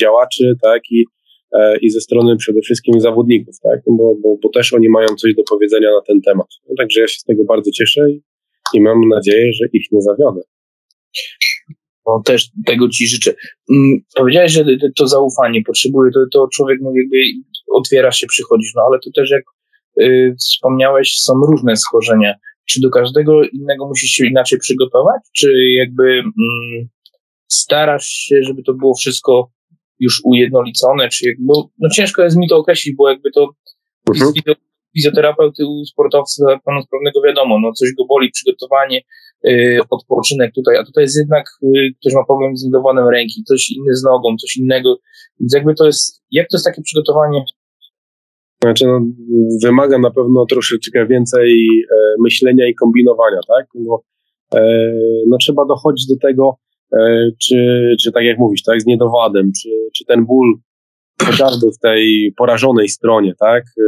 działaczy, 0.00 0.54
tak, 0.62 0.82
i, 0.90 1.04
e, 1.52 1.78
i 1.78 1.90
ze 1.90 2.00
strony 2.00 2.36
przede 2.36 2.60
wszystkim 2.60 3.00
zawodników, 3.00 3.54
tak, 3.62 3.80
bo, 3.86 4.14
bo, 4.22 4.36
bo 4.42 4.48
też 4.48 4.72
oni 4.72 4.88
mają 4.88 5.06
coś 5.08 5.34
do 5.34 5.42
powiedzenia 5.50 5.90
na 5.90 6.02
ten 6.06 6.20
temat. 6.20 6.46
No, 6.68 6.74
także 6.78 7.00
ja 7.00 7.06
się 7.08 7.18
z 7.18 7.24
tego 7.24 7.44
bardzo 7.44 7.70
cieszę 7.70 8.10
i, 8.10 8.22
i 8.74 8.80
mam 8.80 9.08
nadzieję, 9.08 9.52
że 9.52 9.66
ich 9.72 9.86
nie 9.92 10.02
zawiodę. 10.02 10.40
No, 12.06 12.22
też 12.24 12.50
tego 12.66 12.88
ci 12.88 13.06
życzę. 13.06 13.34
Mm, 13.70 13.98
powiedziałeś, 14.16 14.52
że 14.52 14.64
to 14.98 15.06
zaufanie 15.06 15.62
potrzebuje, 15.66 16.10
to, 16.12 16.20
to 16.32 16.48
człowiek 16.54 16.78
no, 16.82 16.92
jakby 16.96 17.16
otwiera 17.72 18.12
się, 18.12 18.26
przychodzisz, 18.26 18.72
no 18.76 18.82
ale 18.88 18.98
to 19.04 19.10
też 19.14 19.30
jak 19.30 19.44
wspomniałeś, 20.40 21.16
są 21.20 21.32
różne 21.50 21.76
schorzenia. 21.76 22.34
Czy 22.68 22.80
do 22.80 22.90
każdego 22.90 23.42
innego 23.44 23.88
musisz 23.88 24.10
się 24.10 24.26
inaczej 24.26 24.58
przygotować, 24.58 25.22
czy 25.36 25.52
jakby 25.78 26.04
mm, 26.12 26.88
starasz 27.52 28.06
się, 28.06 28.42
żeby 28.42 28.62
to 28.62 28.74
było 28.74 28.94
wszystko 28.94 29.50
już 30.00 30.20
ujednolicone, 30.24 31.08
czy 31.08 31.26
jakby, 31.26 31.44
no 31.78 31.88
ciężko 31.88 32.22
jest 32.22 32.36
mi 32.36 32.48
to 32.48 32.56
określić, 32.56 32.96
bo 32.96 33.08
jakby 33.08 33.30
to 33.30 33.48
mhm. 34.08 34.32
fizjoterapeuty 34.96 35.66
u 35.66 35.84
sportowca 35.84 36.44
pełnosprawnego 36.64 37.22
wiadomo, 37.22 37.60
no 37.60 37.72
coś 37.72 37.88
go 37.98 38.04
boli, 38.08 38.30
przygotowanie, 38.30 39.00
yy, 39.44 39.80
odpoczynek 39.90 40.54
tutaj, 40.54 40.76
a 40.76 40.84
tutaj 40.84 41.04
jest 41.04 41.16
jednak, 41.16 41.44
yy, 41.62 41.94
ktoś 42.00 42.14
ma 42.14 42.24
problem 42.24 42.56
z 42.56 42.64
niedowonem 42.64 43.08
ręki, 43.08 43.44
coś 43.44 43.70
inny 43.70 43.94
z 43.94 44.02
nogą, 44.02 44.36
coś 44.36 44.56
innego, 44.56 44.96
więc 45.40 45.54
jakby 45.54 45.74
to 45.74 45.86
jest, 45.86 46.22
jak 46.30 46.48
to 46.48 46.56
jest 46.56 46.64
takie 46.64 46.82
przygotowanie? 46.82 47.44
Znaczy, 48.62 48.86
no, 48.86 49.00
wymaga 49.64 49.98
na 49.98 50.10
pewno 50.10 50.46
troszeczkę 50.46 51.06
więcej 51.06 51.52
e, 51.90 51.94
myślenia 52.20 52.68
i 52.68 52.74
kombinowania, 52.74 53.40
tak? 53.48 53.66
No, 53.74 54.02
e, 54.54 54.92
no 55.26 55.36
trzeba 55.40 55.64
dochodzić 55.64 56.06
do 56.06 56.16
tego, 56.28 56.58
E, 56.92 57.30
czy, 57.42 57.56
czy 58.02 58.12
tak 58.12 58.24
jak 58.24 58.38
mówisz, 58.38 58.62
tak, 58.62 58.82
z 58.82 58.86
niedowadem, 58.86 59.50
czy, 59.62 59.68
czy 59.96 60.04
ten 60.04 60.26
ból 60.26 60.54
chociażby 61.22 61.66
w 61.72 61.78
tej 61.78 62.34
porażonej 62.36 62.88
stronie, 62.88 63.34
tak, 63.40 63.64
e, 63.64 63.84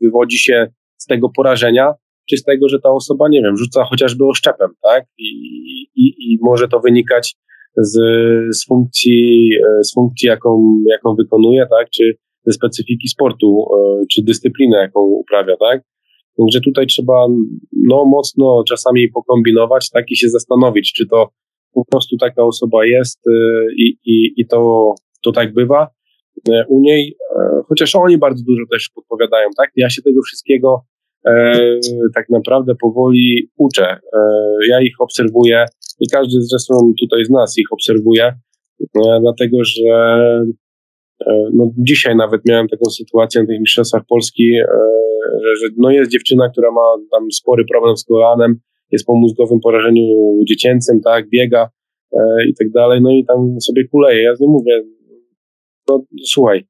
wywodzi 0.00 0.38
się 0.38 0.66
z 0.96 1.06
tego 1.06 1.28
porażenia, 1.36 1.92
czy 2.30 2.36
z 2.36 2.44
tego, 2.44 2.68
że 2.68 2.80
ta 2.80 2.90
osoba, 2.90 3.28
nie 3.28 3.42
wiem, 3.42 3.56
rzuca 3.56 3.84
chociażby 3.84 4.24
oszczepem, 4.26 4.70
tak, 4.82 5.04
i, 5.18 5.28
i, 5.96 6.14
i 6.18 6.38
może 6.42 6.68
to 6.68 6.80
wynikać 6.80 7.36
z, 7.76 7.94
z 8.56 8.66
funkcji, 8.66 9.50
e, 9.66 9.84
z 9.84 9.94
funkcji 9.94 10.26
jaką, 10.26 10.82
jaką 10.90 11.14
wykonuje, 11.14 11.66
tak, 11.70 11.90
czy 11.90 12.16
specyfiki 12.52 13.08
sportu, 13.08 13.64
czy 14.12 14.22
dyscypliny, 14.22 14.76
jaką 14.76 15.00
uprawia, 15.00 15.56
tak. 15.56 15.82
Także 16.38 16.60
tutaj 16.60 16.86
trzeba 16.86 17.26
no, 17.72 18.04
mocno 18.04 18.62
czasami 18.68 19.08
pokombinować, 19.08 19.90
tak, 19.90 20.10
i 20.10 20.16
się 20.16 20.28
zastanowić, 20.28 20.92
czy 20.92 21.06
to 21.06 21.28
po 21.74 21.84
prostu 21.84 22.16
taka 22.16 22.44
osoba 22.44 22.86
jest 22.86 23.26
y, 23.26 23.30
i, 23.76 23.96
i, 24.04 24.32
i 24.36 24.46
to, 24.46 24.94
to 25.24 25.32
tak 25.32 25.54
bywa 25.54 25.88
y, 26.48 26.64
u 26.68 26.80
niej, 26.80 27.16
e, 27.36 27.60
chociaż 27.68 27.96
oni 27.96 28.18
bardzo 28.18 28.44
dużo 28.46 28.62
też 28.70 28.90
podpowiadają, 28.94 29.48
tak? 29.56 29.70
Ja 29.76 29.90
się 29.90 30.02
tego 30.02 30.22
wszystkiego 30.22 30.84
e, 31.26 31.54
tak 32.14 32.28
naprawdę 32.30 32.74
powoli 32.80 33.50
uczę. 33.56 33.86
E, 33.86 33.98
ja 34.68 34.80
ich 34.80 35.00
obserwuję 35.00 35.64
i 36.00 36.08
każdy 36.12 36.40
zresztą 36.40 36.92
tutaj 37.00 37.24
z 37.24 37.30
nas 37.30 37.58
ich 37.58 37.72
obserwuje, 37.72 38.24
e, 38.24 39.20
dlatego 39.20 39.56
że 39.64 39.92
e, 39.92 40.44
no, 41.54 41.70
dzisiaj 41.78 42.16
nawet 42.16 42.40
miałem 42.48 42.68
taką 42.68 42.90
sytuację 42.90 43.40
na 43.40 43.46
tych 43.46 43.60
mistrzostwach 43.60 44.02
Polski, 44.08 44.54
e, 44.54 44.66
że, 45.42 45.56
że 45.56 45.74
no 45.76 45.90
jest 45.90 46.10
dziewczyna, 46.10 46.48
która 46.48 46.70
ma 46.70 46.80
tam 47.10 47.32
spory 47.32 47.64
problem 47.72 47.96
z 47.96 48.04
kolanem, 48.04 48.60
jest 48.90 49.06
po 49.06 49.14
mózgowym 49.14 49.60
porażeniu 49.60 50.04
dziecięcym, 50.48 51.00
tak, 51.00 51.28
biega 51.28 51.68
e, 52.12 52.48
i 52.48 52.54
tak 52.54 52.70
dalej, 52.70 53.00
no 53.02 53.10
i 53.10 53.24
tam 53.24 53.60
sobie 53.60 53.88
kuleje. 53.88 54.22
Ja 54.22 54.34
z 54.34 54.40
nim 54.40 54.50
mówię, 54.50 54.82
no 55.88 56.04
słuchaj, 56.24 56.64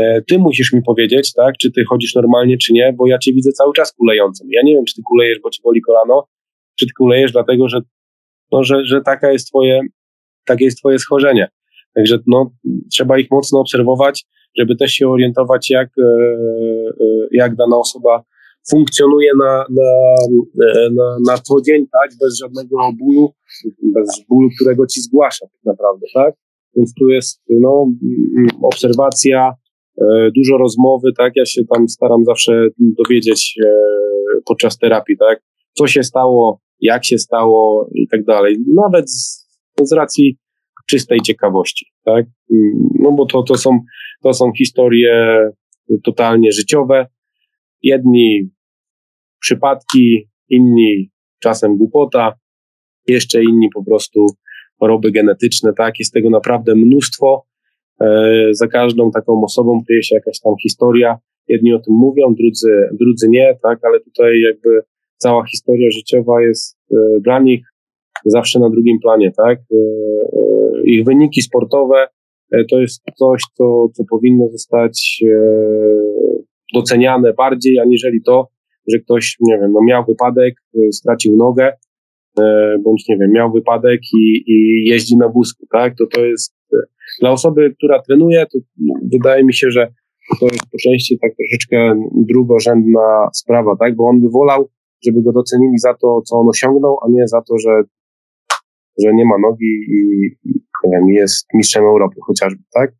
e, 0.00 0.22
ty 0.28 0.38
musisz 0.38 0.72
mi 0.72 0.82
powiedzieć, 0.82 1.32
tak, 1.32 1.54
czy 1.60 1.72
ty 1.72 1.84
chodzisz 1.84 2.14
normalnie, 2.14 2.56
czy 2.58 2.72
nie, 2.72 2.94
bo 2.96 3.06
ja 3.06 3.18
cię 3.18 3.32
widzę 3.32 3.50
cały 3.52 3.72
czas 3.72 3.92
kulejącym. 3.92 4.48
Ja 4.50 4.62
nie 4.62 4.74
wiem, 4.74 4.84
czy 4.84 4.94
ty 4.94 5.02
kulejesz, 5.08 5.40
bo 5.42 5.50
ci 5.50 5.62
boli 5.62 5.80
kolano, 5.80 6.26
czy 6.78 6.86
ty 6.86 6.92
kulejesz 6.98 7.32
dlatego, 7.32 7.68
że, 7.68 7.80
no, 8.52 8.64
że, 8.64 8.84
że 8.84 9.00
taka 9.00 9.32
jest 9.32 9.48
twoje, 9.48 9.80
takie 10.44 10.64
jest 10.64 10.78
twoje 10.78 10.98
schorzenie. 10.98 11.48
Także 11.94 12.18
no, 12.26 12.50
trzeba 12.92 13.18
ich 13.18 13.30
mocno 13.30 13.60
obserwować, 13.60 14.26
żeby 14.58 14.76
też 14.76 14.92
się 14.92 15.08
orientować, 15.08 15.70
jak, 15.70 15.88
e, 15.98 16.04
e, 16.04 17.04
jak 17.30 17.56
dana 17.56 17.76
osoba 17.76 18.22
funkcjonuje 18.70 19.30
na, 19.38 19.64
na, 19.70 19.90
na, 20.90 21.16
na 21.26 21.38
co 21.38 21.54
dzień, 21.66 21.86
tak, 22.02 22.10
bez 22.20 22.38
żadnego 22.38 22.76
bólu, 22.98 23.32
bez 23.82 24.24
bólu, 24.28 24.48
którego 24.56 24.86
ci 24.86 25.00
zgłasza 25.00 25.46
tak 25.46 25.64
naprawdę, 25.64 26.06
tak? 26.14 26.34
Więc 26.76 26.94
tu 26.94 27.08
jest 27.08 27.42
no, 27.50 27.86
obserwacja, 28.62 29.52
e, 30.00 30.30
dużo 30.36 30.58
rozmowy, 30.58 31.12
tak? 31.18 31.32
Ja 31.36 31.46
się 31.46 31.62
tam 31.74 31.88
staram 31.88 32.24
zawsze 32.24 32.68
dowiedzieć 32.78 33.54
e, 33.64 33.72
podczas 34.44 34.78
terapii, 34.78 35.16
tak? 35.18 35.42
Co 35.78 35.86
się 35.86 36.02
stało, 36.02 36.60
jak 36.80 37.04
się 37.04 37.18
stało 37.18 37.90
i 37.94 38.08
tak 38.08 38.24
dalej. 38.24 38.58
Nawet 38.74 39.10
z, 39.10 39.48
z 39.82 39.92
racji 39.92 40.38
czystej 40.92 41.20
ciekawości, 41.20 41.86
tak? 42.04 42.26
No 42.98 43.12
bo 43.12 43.26
to, 43.26 43.42
to, 43.42 43.54
są, 43.54 43.80
to 44.22 44.34
są 44.34 44.52
historie 44.58 45.38
totalnie 46.04 46.52
życiowe, 46.52 47.06
Jedni 47.82 48.50
przypadki, 49.40 50.28
inni 50.48 51.10
czasem 51.42 51.76
głupota, 51.76 52.32
jeszcze 53.08 53.42
inni 53.42 53.68
po 53.74 53.84
prostu 53.84 54.26
choroby 54.78 55.12
genetyczne, 55.12 55.72
tak? 55.72 55.98
Jest 55.98 56.12
tego 56.12 56.30
naprawdę 56.30 56.74
mnóstwo. 56.74 57.46
E, 58.00 58.48
za 58.50 58.66
każdą 58.66 59.10
taką 59.10 59.44
osobą 59.44 59.82
kryje 59.86 60.02
się 60.02 60.14
jakaś 60.14 60.40
tam 60.40 60.54
historia. 60.62 61.18
Jedni 61.48 61.72
o 61.72 61.78
tym 61.78 61.94
mówią, 61.94 62.34
drudzy, 62.34 62.88
drudzy 63.00 63.28
nie, 63.28 63.58
tak? 63.62 63.78
Ale 63.82 64.00
tutaj 64.00 64.40
jakby 64.40 64.80
cała 65.16 65.46
historia 65.46 65.90
życiowa 65.90 66.42
jest 66.42 66.78
e, 66.92 66.96
dla 67.20 67.38
nich 67.38 67.66
zawsze 68.24 68.60
na 68.60 68.70
drugim 68.70 68.98
planie, 69.02 69.32
tak? 69.36 69.58
E, 69.58 69.74
e 69.74 70.82
ich 70.84 71.04
wyniki 71.04 71.42
sportowe 71.42 72.06
e, 72.52 72.64
to 72.64 72.80
jest 72.80 73.02
coś, 73.16 73.42
co, 73.54 73.88
co 73.94 74.04
powinno 74.10 74.48
zostać 74.48 75.24
doceniane 76.74 77.32
bardziej, 77.32 77.78
aniżeli 77.78 78.22
to, 78.22 78.48
że 78.88 78.98
ktoś, 78.98 79.36
nie 79.40 79.58
wiem, 79.58 79.72
no 79.72 79.80
miał 79.82 80.04
wypadek, 80.04 80.54
stracił 80.92 81.36
nogę, 81.36 81.72
bądź 82.84 83.08
nie 83.08 83.18
wiem, 83.18 83.30
miał 83.32 83.52
wypadek 83.52 84.00
i, 84.14 84.44
i 84.46 84.84
jeździ 84.84 85.16
na 85.16 85.28
wózku, 85.28 85.66
tak? 85.72 85.94
To 85.98 86.06
to 86.06 86.20
jest 86.20 86.54
dla 87.20 87.30
osoby, 87.30 87.74
która 87.74 88.02
trenuje, 88.02 88.46
to 88.52 88.58
wydaje 89.12 89.44
mi 89.44 89.54
się, 89.54 89.70
że 89.70 89.88
to 90.40 90.46
jest 90.46 90.66
po 90.72 90.78
części 90.78 91.18
tak 91.18 91.32
troszeczkę 91.36 91.94
drugorzędna 92.12 93.28
sprawa, 93.34 93.76
tak? 93.76 93.96
Bo 93.96 94.04
on 94.04 94.20
by 94.20 94.28
wolał, 94.28 94.68
żeby 95.06 95.22
go 95.22 95.32
docenili 95.32 95.78
za 95.78 95.94
to, 95.94 96.22
co 96.22 96.36
on 96.36 96.48
osiągnął, 96.48 96.96
a 97.02 97.06
nie 97.10 97.28
za 97.28 97.42
to, 97.42 97.58
że, 97.58 97.82
że 98.98 99.14
nie 99.14 99.24
ma 99.24 99.38
nogi 99.38 99.84
i, 99.88 100.30
nie 100.84 100.96
wiem, 100.96 101.08
jest 101.08 101.46
mistrzem 101.54 101.84
Europy 101.84 102.16
chociażby, 102.26 102.62
tak? 102.74 102.92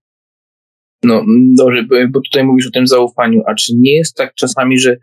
No 1.02 1.24
dobrze, 1.58 1.84
bo 2.10 2.20
tutaj 2.20 2.44
mówisz 2.44 2.66
o 2.66 2.70
tym 2.70 2.86
zaufaniu, 2.86 3.42
a 3.46 3.54
czy 3.54 3.72
nie 3.76 3.96
jest 3.96 4.16
tak 4.16 4.34
czasami, 4.34 4.78
że 4.78 4.96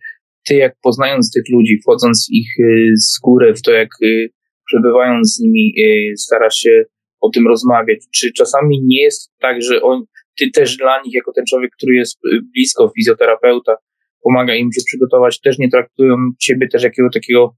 ty 0.48 0.56
jak 0.56 0.76
poznając 0.82 1.32
tych 1.32 1.44
ludzi, 1.52 1.80
wchodząc 1.82 2.28
ich 2.32 2.48
y, 2.60 2.92
z 2.96 3.20
góry 3.20 3.54
w 3.54 3.62
to, 3.62 3.72
jak 3.72 3.90
y, 4.04 4.30
przebywając 4.66 5.36
z 5.36 5.40
nimi, 5.40 5.74
y, 5.78 6.18
starasz 6.18 6.56
się 6.56 6.84
o 7.22 7.30
tym 7.30 7.48
rozmawiać, 7.48 8.00
czy 8.16 8.32
czasami 8.32 8.82
nie 8.84 9.04
jest 9.04 9.32
tak, 9.40 9.62
że 9.62 9.82
on, 9.82 10.04
ty 10.38 10.52
też 10.52 10.78
dla 10.78 11.02
nich, 11.02 11.14
jako 11.14 11.34
ten 11.34 11.46
człowiek, 11.46 11.72
który 11.78 11.96
jest 11.96 12.20
blisko 12.54 12.92
fizjoterapeuta, 12.98 13.76
pomaga 14.24 14.56
im 14.56 14.72
się 14.72 14.82
przygotować, 14.86 15.42
też 15.42 15.58
nie 15.58 15.70
traktują 15.70 16.16
ciebie 16.40 16.68
też 16.68 16.84
jakiego 16.84 17.10
takiego 17.14 17.56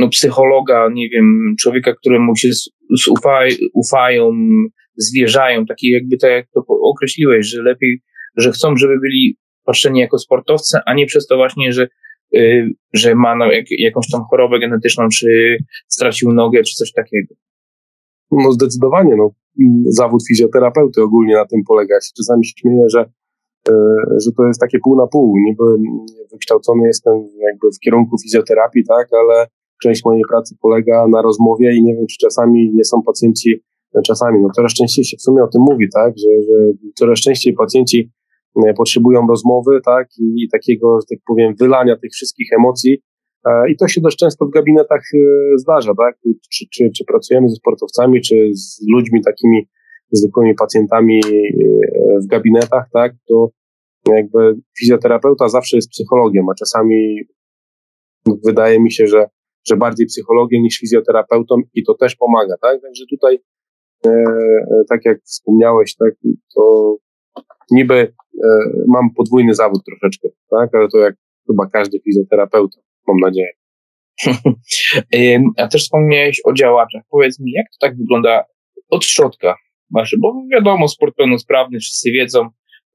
no, 0.00 0.08
psychologa, 0.08 0.88
nie 0.92 1.08
wiem, 1.08 1.54
człowieka, 1.60 1.94
któremu 1.94 2.36
się 2.36 2.48
ufaj, 3.10 3.50
ufają, 3.74 4.32
zwierzają, 4.96 5.66
taki 5.66 5.90
jakby 5.90 6.16
tak 6.16 6.30
jak 6.30 6.46
to 6.54 6.64
określiłeś, 6.66 7.46
że 7.46 7.62
lepiej, 7.62 8.02
że 8.36 8.52
chcą, 8.52 8.76
żeby 8.76 8.98
byli 9.00 9.36
patrzeni 9.64 10.00
jako 10.00 10.18
sportowcy, 10.18 10.78
a 10.86 10.94
nie 10.94 11.06
przez 11.06 11.26
to 11.26 11.36
właśnie, 11.36 11.72
że, 11.72 11.88
yy, 12.32 12.70
że 12.92 13.14
ma 13.14 13.36
no, 13.36 13.52
jak, 13.52 13.66
jakąś 13.70 14.10
tam 14.12 14.22
chorobę 14.30 14.60
genetyczną, 14.60 15.08
czy 15.08 15.56
stracił 15.88 16.32
nogę, 16.32 16.62
czy 16.62 16.74
coś 16.74 16.92
takiego. 16.92 17.34
No 18.30 18.52
zdecydowanie, 18.52 19.16
no 19.16 19.30
zawód 19.86 20.22
fizjoterapeuty 20.28 21.02
ogólnie 21.02 21.34
na 21.34 21.46
tym 21.46 21.60
polega. 21.68 21.94
Ja 21.94 22.00
się 22.00 22.12
czasami 22.16 22.46
śmieję, 22.46 22.84
że, 22.88 23.00
e, 23.68 23.72
że 24.24 24.30
to 24.36 24.46
jest 24.46 24.60
takie 24.60 24.78
pół 24.84 24.96
na 24.96 25.06
pół. 25.06 25.34
Niby 25.38 25.64
wykształcony 26.32 26.86
jestem 26.86 27.14
jakby 27.48 27.68
w 27.76 27.78
kierunku 27.78 28.16
fizjoterapii, 28.22 28.84
tak, 28.84 29.08
ale 29.12 29.46
część 29.82 30.04
mojej 30.04 30.22
pracy 30.28 30.56
polega 30.60 31.08
na 31.08 31.22
rozmowie 31.22 31.76
i 31.76 31.82
nie 31.82 31.94
wiem, 31.94 32.06
czy 32.06 32.16
czasami 32.20 32.72
nie 32.74 32.84
są 32.84 33.02
pacjenci, 33.02 33.62
no 33.94 34.02
czasami, 34.02 34.40
no 34.42 34.48
coraz 34.56 34.74
częściej 34.74 35.04
się 35.04 35.16
w 35.16 35.22
sumie 35.22 35.42
o 35.42 35.48
tym 35.48 35.62
mówi, 35.70 35.86
tak, 35.94 36.14
że, 36.18 36.42
że 36.42 36.72
coraz 36.94 37.20
częściej 37.20 37.54
pacjenci 37.54 38.10
e, 38.66 38.74
potrzebują 38.74 39.26
rozmowy, 39.26 39.80
tak, 39.84 40.08
i, 40.18 40.48
takiego, 40.52 40.98
że 41.00 41.16
tak 41.16 41.24
powiem, 41.26 41.54
wylania 41.58 41.96
tych 41.96 42.12
wszystkich 42.12 42.48
emocji, 42.58 43.02
E, 43.46 43.70
I 43.70 43.76
to 43.76 43.88
się 43.88 44.00
dość 44.00 44.16
często 44.16 44.46
w 44.46 44.50
gabinetach 44.50 45.02
e, 45.14 45.18
zdarza, 45.58 45.92
tak? 45.98 46.18
Czy, 46.52 46.64
czy, 46.72 46.90
czy 46.96 47.04
pracujemy 47.04 47.48
ze 47.48 47.56
sportowcami, 47.56 48.20
czy 48.20 48.50
z 48.54 48.86
ludźmi 48.92 49.20
takimi 49.24 49.68
zwykłymi 50.12 50.54
pacjentami 50.54 51.20
e, 51.20 52.20
w 52.24 52.26
gabinetach, 52.26 52.84
tak? 52.92 53.12
To 53.28 53.50
jakby 54.08 54.54
fizjoterapeuta 54.78 55.48
zawsze 55.48 55.76
jest 55.76 55.90
psychologiem, 55.90 56.48
a 56.48 56.54
czasami 56.54 57.20
wydaje 58.44 58.80
mi 58.80 58.92
się, 58.92 59.06
że, 59.06 59.26
że 59.68 59.76
bardziej 59.76 60.06
psychologiem 60.06 60.62
niż 60.62 60.78
fizjoterapeutą 60.78 61.54
i 61.74 61.84
to 61.84 61.94
też 61.94 62.16
pomaga, 62.16 62.54
tak? 62.62 62.82
Także 62.82 63.04
tutaj, 63.10 63.38
e, 64.06 64.24
tak 64.88 65.04
jak 65.04 65.22
wspomniałeś, 65.22 65.96
tak, 65.96 66.14
to 66.54 66.96
niby 67.70 67.94
e, 67.94 68.48
mam 68.88 69.14
podwójny 69.16 69.54
zawód 69.54 69.82
troszeczkę, 69.84 70.28
tak? 70.50 70.74
Ale 70.74 70.88
to 70.88 70.98
jak 70.98 71.14
chyba 71.46 71.66
każdy 71.66 72.00
fizjoterapeuta 72.00 72.80
mam 73.08 73.16
nadzieję. 73.16 73.52
A 75.56 75.68
też 75.68 75.82
wspomniałeś 75.82 76.40
o 76.44 76.52
działaczach. 76.52 77.02
Powiedz 77.10 77.40
mi, 77.40 77.52
jak 77.52 77.66
to 77.66 77.86
tak 77.86 77.96
wygląda 77.96 78.44
od 78.90 79.04
środka? 79.04 79.56
Wasze, 79.94 80.16
bo 80.20 80.34
wiadomo, 80.52 80.88
sport 80.88 81.16
pełnosprawny, 81.16 81.78
wszyscy 81.78 82.10
wiedzą, 82.10 82.48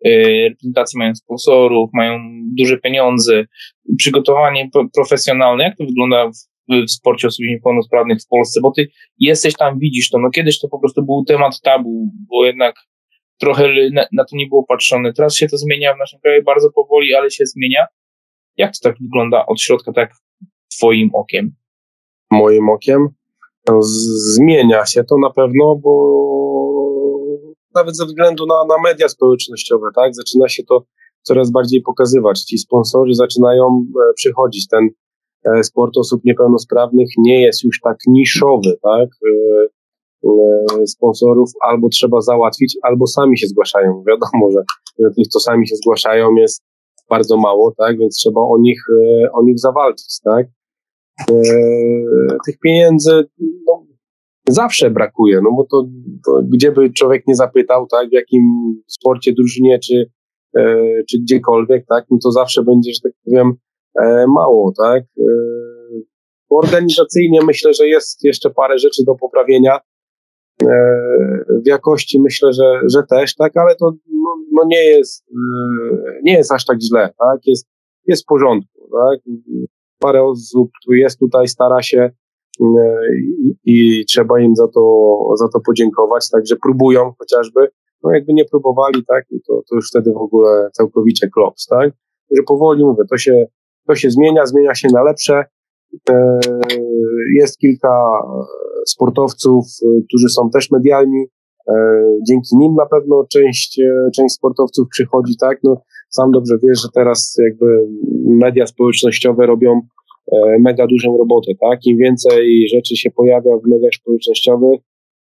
y, 0.07 0.47
reprezentacje 0.49 0.97
mają 0.97 1.15
sponsorów, 1.15 1.89
mają 1.93 2.19
duże 2.57 2.77
pieniądze, 2.77 3.45
przygotowanie 3.97 4.69
profesjonalne. 4.95 5.63
Jak 5.63 5.77
to 5.77 5.85
wygląda 5.85 6.31
w, 6.69 6.85
w 6.87 6.91
sporcie 6.91 7.27
osób 7.27 7.45
niepełnosprawnych 7.45 8.21
w 8.21 8.27
Polsce? 8.27 8.59
Bo 8.61 8.71
ty 8.71 8.87
jesteś 9.19 9.53
tam, 9.53 9.79
widzisz 9.79 10.09
to. 10.09 10.19
No 10.19 10.29
kiedyś 10.29 10.59
to 10.59 10.67
po 10.67 10.79
prostu 10.79 11.05
był 11.05 11.23
temat 11.27 11.61
tabu, 11.61 12.09
bo 12.29 12.45
jednak 12.45 12.75
trochę 13.37 13.67
na, 13.93 14.05
na 14.13 14.25
to 14.25 14.35
nie 14.35 14.47
było 14.47 14.65
patrzone. 14.65 15.13
Teraz 15.13 15.35
się 15.35 15.47
to 15.47 15.57
zmienia 15.57 15.93
w 15.95 15.97
naszym 15.97 16.19
kraju 16.19 16.43
bardzo 16.43 16.71
powoli, 16.71 17.15
ale 17.15 17.31
się 17.31 17.45
zmienia. 17.45 17.85
Jak 18.57 18.71
to 18.71 18.89
tak 18.89 18.95
wygląda 19.01 19.45
od 19.45 19.61
środka, 19.61 19.93
tak 19.93 20.11
twoim 20.77 21.09
okiem? 21.13 21.55
Moim 22.31 22.69
okiem? 22.69 23.07
No, 23.69 23.79
zmienia 23.81 24.85
się 24.85 25.03
to 25.03 25.15
na 25.21 25.29
pewno, 25.29 25.75
bo 25.75 26.15
nawet 27.75 27.97
ze 27.97 28.05
względu 28.05 28.45
na, 28.45 28.55
na 28.75 28.81
media 28.83 29.09
społecznościowe, 29.09 29.87
tak, 29.95 30.15
zaczyna 30.15 30.49
się 30.49 30.63
to 30.63 30.85
coraz 31.21 31.51
bardziej 31.51 31.81
pokazywać. 31.81 32.41
Ci 32.41 32.57
sponsorzy 32.57 33.13
zaczynają 33.13 33.63
e, 33.65 34.13
przychodzić. 34.15 34.67
Ten 34.67 34.89
sport 35.63 35.97
osób 35.97 36.21
niepełnosprawnych 36.23 37.07
nie 37.17 37.41
jest 37.41 37.63
już 37.63 37.79
tak 37.83 37.97
niszowy, 38.07 38.77
tak. 38.83 39.09
E, 39.23 40.87
sponsorów 40.87 41.51
albo 41.61 41.89
trzeba 41.89 42.21
załatwić, 42.21 42.77
albo 42.81 43.07
sami 43.07 43.37
się 43.37 43.47
zgłaszają. 43.47 44.03
Wiadomo, 44.07 44.51
że, 44.51 44.59
że 44.99 45.09
tych, 45.15 45.27
co 45.27 45.39
sami 45.39 45.67
się 45.67 45.75
zgłaszają, 45.75 46.35
jest 46.35 46.63
bardzo 47.09 47.37
mało, 47.37 47.73
tak, 47.77 47.97
więc 47.97 48.17
trzeba 48.17 48.41
o 48.41 48.57
nich, 48.59 48.79
e, 48.89 49.31
o 49.31 49.43
nich 49.43 49.59
zawalczyć, 49.59 50.19
tak. 50.23 50.47
E, 51.31 51.33
tych 52.45 52.59
pieniędzy 52.59 53.23
no, 53.67 53.85
zawsze 54.47 54.91
brakuje, 54.91 55.41
no 55.43 55.49
bo 55.57 55.65
to, 55.71 55.87
to 56.25 56.41
gdzie 56.49 56.71
by 56.71 56.93
człowiek 56.93 57.27
nie 57.27 57.35
zapytał, 57.35 57.87
tak, 57.87 58.09
w 58.09 58.13
jakim 58.13 58.43
sporcie, 58.87 59.33
drużynie, 59.33 59.79
czy, 59.79 60.11
e, 60.57 60.77
czy 61.09 61.19
gdziekolwiek, 61.19 61.85
tak, 61.89 62.05
no 62.11 62.17
to 62.23 62.31
zawsze 62.31 62.63
będzie, 62.63 62.91
że 62.93 62.99
tak 63.03 63.13
powiem, 63.25 63.53
mało, 64.27 64.73
tak. 64.77 65.03
Organizacyjnie 66.49 67.39
myślę, 67.45 67.73
że 67.73 67.87
jest 67.87 68.23
jeszcze 68.23 68.49
parę 68.49 68.79
rzeczy 68.79 69.03
do 69.05 69.15
poprawienia, 69.15 69.79
E, 70.63 71.45
w 71.63 71.67
jakości 71.67 72.21
myślę, 72.21 72.53
że, 72.53 72.81
że 72.93 73.03
też, 73.09 73.35
tak, 73.35 73.57
ale 73.57 73.75
to 73.75 73.91
no, 74.07 74.29
no 74.51 74.63
nie, 74.67 74.83
jest, 74.83 75.25
e, 75.31 76.19
nie 76.23 76.33
jest 76.33 76.51
aż 76.51 76.65
tak 76.65 76.81
źle, 76.81 77.09
tak, 77.19 77.39
jest, 77.45 77.67
jest 78.07 78.23
w 78.23 78.25
porządku, 78.25 78.89
tak. 78.91 79.19
Parę 79.99 80.23
osób 80.23 80.71
jest 80.89 81.19
tutaj, 81.19 81.47
stara 81.47 81.81
się 81.81 82.09
e, 82.61 82.65
i, 83.43 83.55
i 83.65 84.05
trzeba 84.05 84.39
im 84.39 84.55
za 84.55 84.67
to, 84.67 85.17
za 85.35 85.47
to 85.53 85.59
podziękować, 85.65 86.29
także 86.29 86.55
próbują 86.55 87.13
chociażby, 87.19 87.67
no 88.03 88.11
jakby 88.11 88.33
nie 88.33 88.45
próbowali, 88.45 89.05
tak, 89.07 89.25
to, 89.47 89.61
to 89.69 89.75
już 89.75 89.89
wtedy 89.89 90.11
w 90.11 90.17
ogóle 90.17 90.69
całkowicie 90.73 91.29
klops, 91.29 91.67
tak, 91.67 91.91
że 92.37 92.43
powoli 92.47 92.85
mówię, 92.85 93.03
to 93.09 93.17
się, 93.17 93.45
to 93.87 93.95
się 93.95 94.11
zmienia, 94.11 94.45
zmienia 94.45 94.75
się 94.75 94.87
na 94.93 95.03
lepsze, 95.03 95.43
jest 97.35 97.57
kilka 97.57 98.21
sportowców, 98.87 99.65
y, 99.83 100.03
którzy 100.07 100.29
są 100.29 100.49
też 100.49 100.71
medialni. 100.71 101.25
E, 101.67 101.73
dzięki 102.27 102.57
nim 102.57 102.73
na 102.75 102.85
pewno 102.85 103.25
część, 103.31 103.79
e, 103.79 104.09
część 104.15 104.35
sportowców 104.35 104.87
przychodzi, 104.91 105.33
tak? 105.39 105.59
No, 105.63 105.81
sam 106.09 106.31
dobrze 106.31 106.55
wiesz, 106.63 106.81
że 106.81 106.87
teraz 106.93 107.37
jakby 107.43 107.87
media 108.25 108.67
społecznościowe 108.67 109.45
robią 109.45 109.81
e, 110.31 110.59
mega 110.59 110.87
dużą 110.87 111.17
robotę, 111.17 111.51
tak? 111.61 111.79
Im 111.85 111.97
więcej 111.97 112.67
rzeczy 112.75 112.95
się 112.95 113.11
pojawia 113.11 113.51
w 113.65 113.69
mediach 113.69 113.93
społecznościowych, 113.93 114.79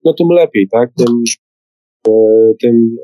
no 0.06 0.14
tym 0.14 0.28
lepiej, 0.30 0.68
tak? 0.72 0.90
Tym, 0.98 1.24
tym 2.62 2.96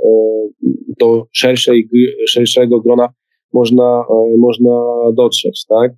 do 1.00 1.26
szerszej, 1.32 1.90
szerszego 2.28 2.80
grona 2.80 3.10
można, 3.54 4.04
można 4.38 4.84
dotrzeć, 5.14 5.66
tak? 5.70 5.92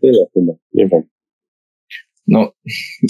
Tyle 0.00 0.26
chyba, 0.34 0.52
nie 0.74 0.88
wiem. 0.88 1.02
No, 2.26 2.52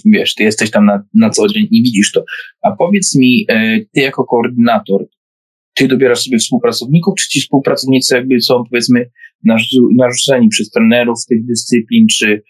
wiesz, 0.04 0.34
ty 0.34 0.42
jesteś 0.42 0.70
tam 0.70 0.86
na, 0.86 1.04
na 1.14 1.30
co 1.30 1.48
dzień 1.48 1.68
i 1.70 1.82
widzisz 1.82 2.12
to. 2.12 2.24
A 2.62 2.76
powiedz 2.76 3.16
mi, 3.16 3.46
e, 3.48 3.80
ty 3.92 4.00
jako 4.00 4.24
koordynator, 4.24 5.06
ty 5.74 5.88
dobierasz 5.88 6.22
sobie 6.22 6.38
współpracowników, 6.38 7.14
czy 7.18 7.28
ci 7.28 7.40
współpracownicy 7.40 8.14
jakby 8.14 8.40
są, 8.40 8.64
powiedzmy, 8.70 9.10
narzuceni 9.96 10.48
przez 10.48 10.70
trenerów 10.70 11.18
tych 11.28 11.46
dyscyplin, 11.46 12.06
czy 12.06 12.42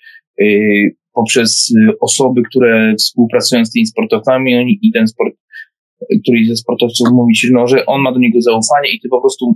poprzez 1.12 1.75
osoby, 2.01 2.43
które 2.51 2.95
współpracują 2.99 3.64
z 3.64 3.73
tymi 3.73 3.87
sportowcami 3.87 4.79
i 4.83 4.93
ten 4.93 5.09
sport, 5.09 5.35
któryś 6.22 6.48
ze 6.48 6.56
sportowców 6.56 7.08
mówi 7.12 7.34
ci, 7.34 7.52
no, 7.52 7.66
że 7.66 7.86
on 7.86 8.02
ma 8.02 8.12
do 8.12 8.18
niego 8.18 8.40
zaufanie 8.40 8.92
i 8.94 9.00
ty 9.00 9.08
po 9.08 9.20
prostu 9.20 9.54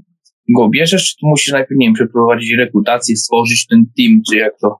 go 0.56 0.68
bierzesz, 0.68 1.04
czy 1.10 1.16
tu 1.20 1.26
musisz 1.26 1.52
najpierw, 1.52 1.78
nie 1.78 1.86
wiem, 1.86 1.94
przeprowadzić 1.94 2.54
rekrutację, 2.58 3.16
stworzyć 3.16 3.66
ten 3.66 3.86
team, 3.96 4.22
czy 4.30 4.36
jak 4.36 4.58
to 4.60 4.76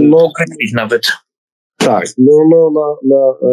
no, 0.00 0.24
określić 0.24 0.72
nawet? 0.74 1.02
Tak, 1.78 2.04
no, 2.18 2.32
no 2.50 2.70
na, 2.70 3.16
na, 3.16 3.48
e, 3.48 3.52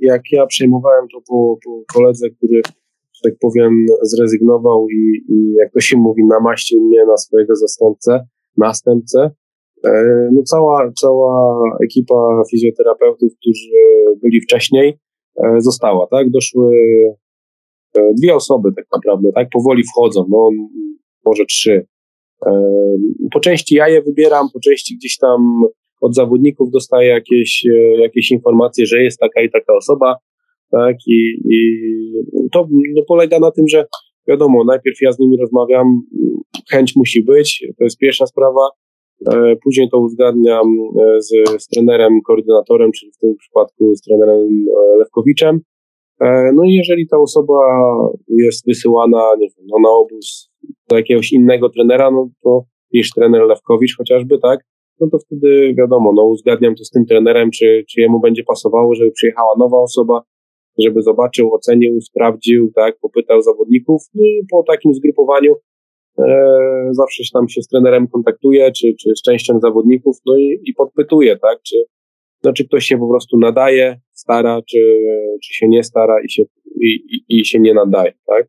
jak 0.00 0.22
ja 0.32 0.46
przejmowałem 0.46 1.06
to 1.14 1.20
po, 1.28 1.58
po 1.64 1.82
koledze, 1.94 2.30
który, 2.30 2.60
że 3.14 3.30
tak 3.30 3.34
powiem, 3.40 3.86
zrezygnował 4.02 4.88
i, 4.88 5.24
i 5.28 5.52
jak 5.52 5.72
to 5.72 5.80
się 5.80 5.96
mówi, 5.96 6.22
namaścił 6.24 6.80
mnie 6.80 7.04
na 7.06 7.16
swojego 7.16 7.56
zastępcę, 7.56 8.26
następcę, 8.56 9.30
e, 9.84 9.90
no 10.32 10.42
cała, 10.42 10.92
cała 11.00 11.60
ekipa 11.84 12.42
fizjoterapeutów, 12.50 13.32
którzy 13.40 13.70
byli 14.22 14.40
wcześniej, 14.40 14.98
została, 15.58 16.06
tak? 16.06 16.30
Doszły 16.30 16.72
E, 17.96 18.14
dwie 18.18 18.34
osoby 18.34 18.72
tak 18.76 18.86
naprawdę, 18.92 19.32
tak, 19.34 19.48
powoli 19.52 19.82
wchodzą, 19.84 20.26
no 20.30 20.50
może 21.26 21.44
trzy. 21.46 21.86
E, 22.46 22.50
po 23.32 23.40
części 23.40 23.74
ja 23.74 23.88
je 23.88 24.02
wybieram, 24.02 24.46
po 24.54 24.60
części 24.60 24.96
gdzieś 24.96 25.18
tam 25.18 25.62
od 26.00 26.14
zawodników 26.14 26.70
dostaję 26.70 27.08
jakieś, 27.08 27.66
e, 27.66 28.00
jakieś 28.00 28.30
informacje, 28.30 28.86
że 28.86 29.02
jest 29.02 29.18
taka 29.18 29.42
i 29.42 29.50
taka 29.50 29.72
osoba, 29.76 30.16
tak, 30.70 30.96
i, 31.06 31.40
i 31.48 31.82
to 32.52 32.68
no, 32.94 33.02
polega 33.08 33.38
na 33.38 33.50
tym, 33.50 33.68
że 33.68 33.86
wiadomo, 34.28 34.64
najpierw 34.64 34.96
ja 35.02 35.12
z 35.12 35.18
nimi 35.18 35.36
rozmawiam, 35.40 36.00
chęć 36.70 36.96
musi 36.96 37.24
być, 37.24 37.66
to 37.78 37.84
jest 37.84 37.98
pierwsza 37.98 38.26
sprawa, 38.26 38.68
później 39.64 39.90
to 39.90 39.98
uzgadniam 39.98 40.66
z, 41.18 41.62
z 41.62 41.66
trenerem, 41.66 42.20
koordynatorem, 42.26 42.92
czyli 42.92 43.12
w 43.12 43.18
tym 43.18 43.36
przypadku 43.36 43.94
z 43.94 44.00
trenerem 44.00 44.66
Lewkowiczem, 44.98 45.60
E, 46.20 46.52
no 46.54 46.64
i 46.64 46.72
jeżeli 46.74 47.08
ta 47.08 47.18
osoba 47.18 47.54
jest 48.28 48.66
wysyłana 48.66 49.34
nie 49.38 49.48
wiem, 49.48 49.66
no 49.66 49.78
na 49.78 49.90
obóz 49.90 50.50
do 50.88 50.96
jakiegoś 50.96 51.32
innego 51.32 51.68
trenera, 51.68 52.10
no 52.10 52.30
to 52.42 52.64
niż 52.92 53.10
trener 53.10 53.42
Lewkowicz 53.42 53.96
chociażby, 53.96 54.38
tak, 54.38 54.60
no 55.00 55.08
to 55.12 55.18
wtedy 55.18 55.74
wiadomo, 55.78 56.12
no 56.12 56.24
uzgadniam 56.24 56.74
to 56.74 56.84
z 56.84 56.90
tym 56.90 57.06
trenerem, 57.06 57.50
czy, 57.50 57.84
czy 57.90 58.00
jemu 58.00 58.20
będzie 58.20 58.44
pasowało, 58.44 58.94
żeby 58.94 59.10
przyjechała 59.10 59.54
nowa 59.58 59.78
osoba, 59.78 60.22
żeby 60.78 61.02
zobaczył, 61.02 61.54
ocenił, 61.54 62.00
sprawdził, 62.00 62.72
tak, 62.74 62.98
popytał 63.00 63.42
zawodników 63.42 64.02
no 64.14 64.22
i 64.22 64.42
po 64.50 64.62
takim 64.62 64.94
zgrupowaniu 64.94 65.52
e, 65.52 65.56
zawsze 66.90 67.24
się 67.24 67.30
tam 67.32 67.48
się 67.48 67.62
z 67.62 67.68
trenerem 67.68 68.08
kontaktuje, 68.08 68.72
czy, 68.72 68.94
czy 69.00 69.10
z 69.16 69.22
częścią 69.22 69.60
zawodników, 69.60 70.16
no 70.26 70.36
i, 70.36 70.60
i 70.64 70.74
podpytuje, 70.74 71.38
tak, 71.38 71.58
czy, 71.62 71.76
no, 72.44 72.52
czy 72.52 72.64
ktoś 72.64 72.84
się 72.84 72.98
po 72.98 73.08
prostu 73.08 73.38
nadaje, 73.38 74.00
stara, 74.12 74.60
czy, 74.70 75.00
czy 75.44 75.54
się 75.54 75.68
nie 75.68 75.84
stara 75.84 76.22
i 76.24 76.30
się, 76.30 76.42
i, 76.80 76.88
i, 76.88 77.40
i 77.40 77.44
się 77.44 77.60
nie 77.60 77.74
nadaje, 77.74 78.12
tak? 78.26 78.46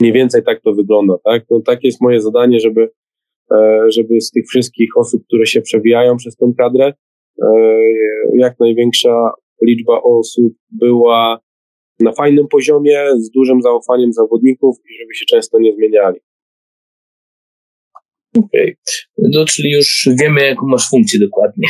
Mniej 0.00 0.12
więcej 0.12 0.42
tak 0.44 0.60
to 0.60 0.72
wygląda, 0.72 1.14
tak? 1.24 1.44
No, 1.50 1.60
tak 1.60 1.84
jest 1.84 2.00
moje 2.00 2.20
zadanie, 2.20 2.60
żeby, 2.60 2.90
e, 3.52 3.84
żeby 3.88 4.20
z 4.20 4.30
tych 4.30 4.44
wszystkich 4.48 4.96
osób, 4.96 5.24
które 5.26 5.46
się 5.46 5.60
przewijają 5.60 6.16
przez 6.16 6.36
tą 6.36 6.54
kadrę, 6.58 6.92
e, 7.42 7.48
jak 8.34 8.60
największa 8.60 9.30
liczba 9.66 10.02
osób 10.02 10.52
była 10.70 11.38
na 12.02 12.12
fajnym 12.12 12.48
poziomie, 12.48 12.98
z 13.18 13.30
dużym 13.30 13.62
zaufaniem 13.62 14.12
zawodników 14.12 14.76
i 14.90 15.02
żeby 15.02 15.14
się 15.14 15.24
często 15.24 15.58
nie 15.58 15.74
zmieniali. 15.74 16.20
Okej, 18.38 18.76
okay. 19.16 19.30
no, 19.32 19.44
czyli 19.44 19.70
już 19.72 20.08
wiemy, 20.20 20.40
jaką 20.40 20.66
masz 20.66 20.88
funkcję 20.90 21.20
dokładnie. 21.20 21.68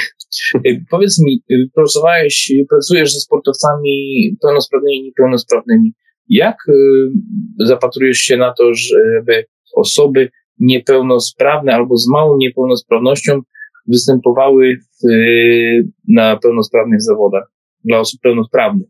Powiedz 0.91 1.23
mi, 1.25 1.43
pracowałeś, 1.75 2.53
pracujesz 2.69 3.15
ze 3.15 3.21
sportowcami 3.21 4.37
pełnosprawnymi 4.43 4.99
i 4.99 5.05
niepełnosprawnymi. 5.05 5.93
Jak 6.29 6.57
y, 6.69 6.73
zapatrujesz 7.59 8.19
się 8.19 8.37
na 8.37 8.55
to, 8.59 8.75
żeby 8.75 9.45
osoby 9.77 10.31
niepełnosprawne 10.59 11.75
albo 11.75 11.97
z 11.97 12.09
małą 12.09 12.37
niepełnosprawnością 12.37 13.41
występowały 13.89 14.77
w, 14.77 15.11
y, 15.11 15.89
na 16.09 16.37
pełnosprawnych 16.37 17.03
zawodach 17.03 17.53
dla 17.85 17.99
osób 17.99 18.21
pełnosprawnych? 18.21 18.89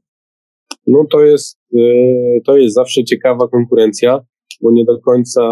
No 0.86 1.06
to 1.10 1.24
jest, 1.24 1.58
y, 1.74 2.40
to 2.46 2.56
jest 2.56 2.74
zawsze 2.74 3.04
ciekawa 3.04 3.48
konkurencja, 3.48 4.20
bo 4.60 4.72
nie 4.72 4.84
do 4.84 4.98
końca, 5.00 5.42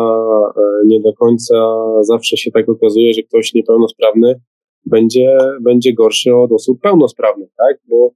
nie 0.87 1.01
do 1.01 1.13
końca 1.13 1.55
zawsze 2.01 2.37
się 2.37 2.51
tak 2.51 2.69
okazuje, 2.69 3.15
że 3.15 3.23
ktoś 3.23 3.55
niepełnosprawny 3.55 4.41
będzie, 4.87 5.39
będzie 5.61 5.95
gorszy 5.95 6.35
od 6.35 6.53
osób 6.53 6.81
pełnosprawnych, 6.81 7.51
tak? 7.57 7.79
Bo 7.89 8.11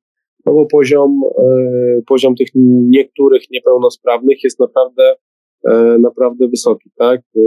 no 0.46 0.53
bo 0.55 0.66
poziom, 0.66 1.20
e, 1.38 2.03
poziom 2.07 2.35
tych 2.35 2.48
niektórych 2.88 3.42
niepełnosprawnych 3.50 4.44
jest 4.44 4.61
naprawdę, 4.61 5.14
e, 5.64 5.98
naprawdę 5.98 6.48
wysoki, 6.48 6.90
tak? 6.96 7.20
E, 7.20 7.40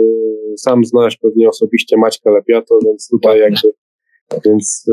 sam 0.57 0.85
znasz 0.85 1.17
pewnie 1.17 1.49
osobiście 1.49 1.97
Maćka 1.97 2.31
Lepiato, 2.31 2.79
więc 2.85 3.09
tutaj 3.11 3.39
jakby, 3.39 3.71
więc 4.45 4.85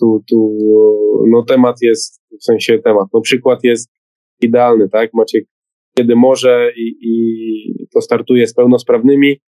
tu, 0.00 0.22
tu, 0.30 0.58
no 1.26 1.42
temat 1.42 1.76
jest, 1.82 2.20
w 2.40 2.44
sensie 2.44 2.78
temat, 2.78 3.08
no 3.14 3.20
przykład 3.20 3.64
jest 3.64 3.90
idealny, 4.42 4.88
tak? 4.88 5.10
Maciek 5.14 5.44
kiedy 5.96 6.16
może 6.16 6.70
i, 6.76 6.96
i 7.00 7.86
to 7.94 8.00
startuje 8.00 8.46
z 8.46 8.54
pełnosprawnymi, 8.54 9.40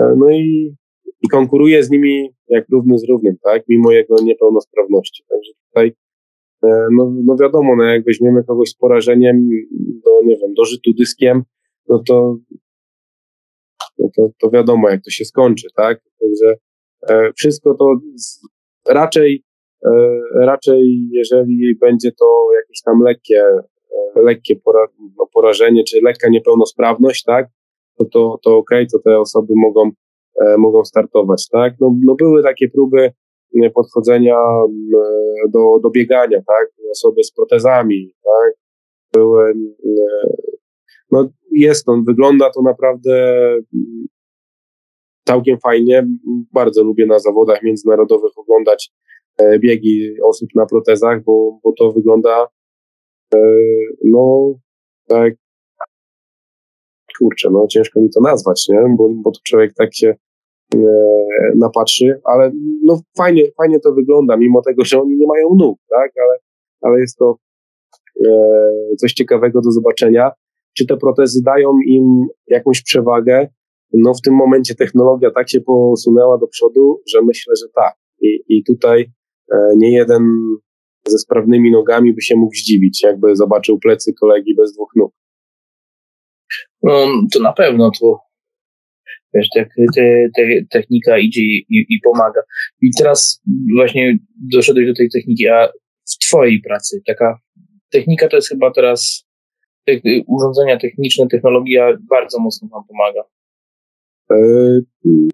no 0.00 0.30
i, 0.30 0.74
i 1.22 1.28
konkuruje 1.28 1.84
z 1.84 1.90
nimi 1.90 2.30
jak 2.48 2.64
równy 2.68 2.98
z 2.98 3.08
równym, 3.08 3.36
tak? 3.44 3.62
Mimo 3.68 3.92
jego 3.92 4.16
niepełnosprawności. 4.22 5.24
Także 5.28 5.52
tutaj 5.68 5.92
E, 6.64 6.88
no, 6.92 7.12
no 7.24 7.36
wiadomo, 7.40 7.76
no 7.76 7.84
jak 7.84 8.04
weźmiemy 8.04 8.44
kogoś 8.44 8.68
z 8.68 8.74
porażeniem 8.74 9.48
do, 10.04 10.10
nie 10.24 10.36
wiem, 10.36 10.54
do 10.54 10.64
żytu 10.64 10.92
dyskiem, 10.98 11.42
no 11.88 12.02
to, 12.08 12.36
no 13.98 14.08
to, 14.16 14.28
to 14.40 14.50
wiadomo, 14.50 14.90
jak 14.90 15.04
to 15.04 15.10
się 15.10 15.24
skończy, 15.24 15.68
tak? 15.76 16.00
Także 16.20 16.54
e, 17.08 17.32
wszystko 17.32 17.74
to 17.74 18.00
z, 18.16 18.40
raczej, 18.88 19.44
e, 19.86 19.90
raczej 20.34 21.08
jeżeli 21.12 21.74
będzie 21.80 22.12
to 22.12 22.48
jakieś 22.62 22.82
tam 22.82 23.00
lekkie, 23.00 23.42
e, 23.42 23.62
lekkie 24.16 24.56
pora, 24.56 24.86
no, 25.18 25.26
porażenie, 25.34 25.84
czy 25.84 26.00
lekka 26.02 26.28
niepełnosprawność, 26.28 27.24
tak? 27.24 27.46
To, 27.98 28.04
to, 28.04 28.38
to 28.42 28.56
okej, 28.56 28.86
to 28.92 28.98
te 28.98 29.20
osoby 29.20 29.52
mogą, 29.56 29.90
e, 30.40 30.56
mogą 30.58 30.84
startować, 30.84 31.48
tak? 31.48 31.74
No, 31.80 31.94
no 32.04 32.14
były 32.14 32.42
takie 32.42 32.68
próby, 32.68 33.12
podchodzenia 33.74 34.36
do, 35.52 35.78
do 35.82 35.90
biegania, 35.90 36.38
tak? 36.46 36.68
Osoby 36.90 37.24
z 37.24 37.32
protezami, 37.32 38.14
tak? 38.24 38.54
Były, 39.12 39.52
no 41.10 41.28
jest 41.52 41.84
to, 41.86 42.02
wygląda 42.06 42.50
to 42.50 42.62
naprawdę 42.62 43.38
całkiem 45.24 45.58
fajnie. 45.58 46.06
Bardzo 46.52 46.84
lubię 46.84 47.06
na 47.06 47.18
zawodach 47.18 47.62
międzynarodowych 47.62 48.32
oglądać 48.36 48.90
e, 49.38 49.58
biegi 49.58 50.22
osób 50.22 50.48
na 50.54 50.66
protezach, 50.66 51.24
bo, 51.24 51.58
bo 51.64 51.72
to 51.78 51.92
wygląda 51.92 52.42
e, 52.42 52.46
no 54.04 54.54
tak 55.08 55.34
kurczę, 57.18 57.50
no 57.50 57.66
ciężko 57.66 58.00
mi 58.00 58.10
to 58.10 58.20
nazwać, 58.20 58.66
nie? 58.68 58.78
Bo, 58.96 59.08
bo 59.08 59.30
to 59.30 59.40
człowiek 59.44 59.74
tak 59.74 59.94
się 59.94 60.14
E, 60.74 60.78
napatrzy, 61.56 62.20
ale 62.24 62.52
no 62.84 63.00
fajnie, 63.16 63.42
fajnie 63.56 63.80
to 63.80 63.92
wygląda, 63.92 64.36
mimo 64.36 64.62
tego, 64.62 64.84
że 64.84 65.00
oni 65.00 65.16
nie 65.16 65.26
mają 65.26 65.54
nóg, 65.58 65.78
tak, 65.90 66.12
ale, 66.24 66.38
ale 66.80 67.00
jest 67.00 67.18
to 67.18 67.36
e, 68.26 68.30
coś 68.98 69.12
ciekawego 69.12 69.60
do 69.60 69.70
zobaczenia. 69.70 70.30
Czy 70.76 70.86
te 70.86 70.96
protezy 70.96 71.42
dają 71.44 71.78
im 71.86 72.26
jakąś 72.46 72.82
przewagę? 72.82 73.48
No 73.92 74.14
w 74.14 74.20
tym 74.20 74.34
momencie 74.34 74.74
technologia 74.74 75.30
tak 75.30 75.50
się 75.50 75.60
posunęła 75.60 76.38
do 76.38 76.46
przodu, 76.46 77.02
że 77.12 77.22
myślę, 77.22 77.54
że 77.62 77.68
tak. 77.74 77.94
I, 78.20 78.40
i 78.48 78.64
tutaj 78.64 79.10
e, 79.52 79.56
nie 79.76 79.92
jeden 79.92 80.22
ze 81.08 81.18
sprawnymi 81.18 81.70
nogami 81.70 82.12
by 82.12 82.22
się 82.22 82.36
mógł 82.36 82.54
zdziwić, 82.54 83.02
jakby 83.02 83.36
zobaczył 83.36 83.78
plecy 83.78 84.12
kolegi 84.20 84.54
bez 84.54 84.72
dwóch 84.72 84.92
nóg. 84.96 85.12
No, 86.82 87.06
to 87.32 87.40
na 87.40 87.52
pewno 87.52 87.90
to 88.00 88.18
Wiesz, 89.34 89.48
te, 89.54 89.66
te, 89.94 90.28
te, 90.36 90.42
technika 90.70 91.18
idzie 91.18 91.40
i, 91.40 91.64
i, 91.68 92.00
pomaga. 92.04 92.42
I 92.80 92.90
teraz 92.98 93.42
właśnie 93.76 94.18
doszedłeś 94.52 94.86
do 94.86 94.94
tej 94.94 95.08
techniki, 95.10 95.48
a 95.48 95.68
w 96.08 96.18
twojej 96.18 96.60
pracy 96.60 97.02
taka 97.06 97.38
technika 97.90 98.28
to 98.28 98.36
jest 98.36 98.48
chyba 98.48 98.70
teraz 98.70 99.26
te, 99.84 99.92
urządzenia 100.26 100.78
techniczne, 100.78 101.26
technologia 101.28 101.96
bardzo 102.10 102.40
mocno 102.40 102.68
wam 102.68 102.82
pomaga. 102.88 103.22
E, 104.30 104.36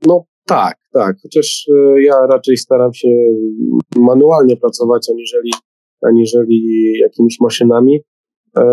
no 0.06 0.24
tak, 0.50 0.76
tak. 0.92 1.16
Chociaż 1.22 1.68
e, 1.74 2.02
ja 2.02 2.14
raczej 2.26 2.56
staram 2.56 2.94
się 2.94 3.08
manualnie 3.96 4.56
pracować, 4.56 5.06
aniżeli, 5.10 5.50
aniżeli 6.02 6.92
jakimiś 6.98 7.40
maszynami. 7.40 8.00
E, 8.56 8.64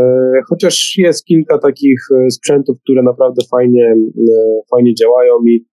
chociaż 0.49 0.93
jest 0.97 1.25
kilka 1.25 1.57
takich 1.57 1.99
e, 2.11 2.31
sprzętów, 2.31 2.77
które 2.83 3.03
naprawdę 3.03 3.41
fajnie, 3.51 3.95
fajnie 4.71 4.93
działają 4.93 5.33
i, 5.45 5.65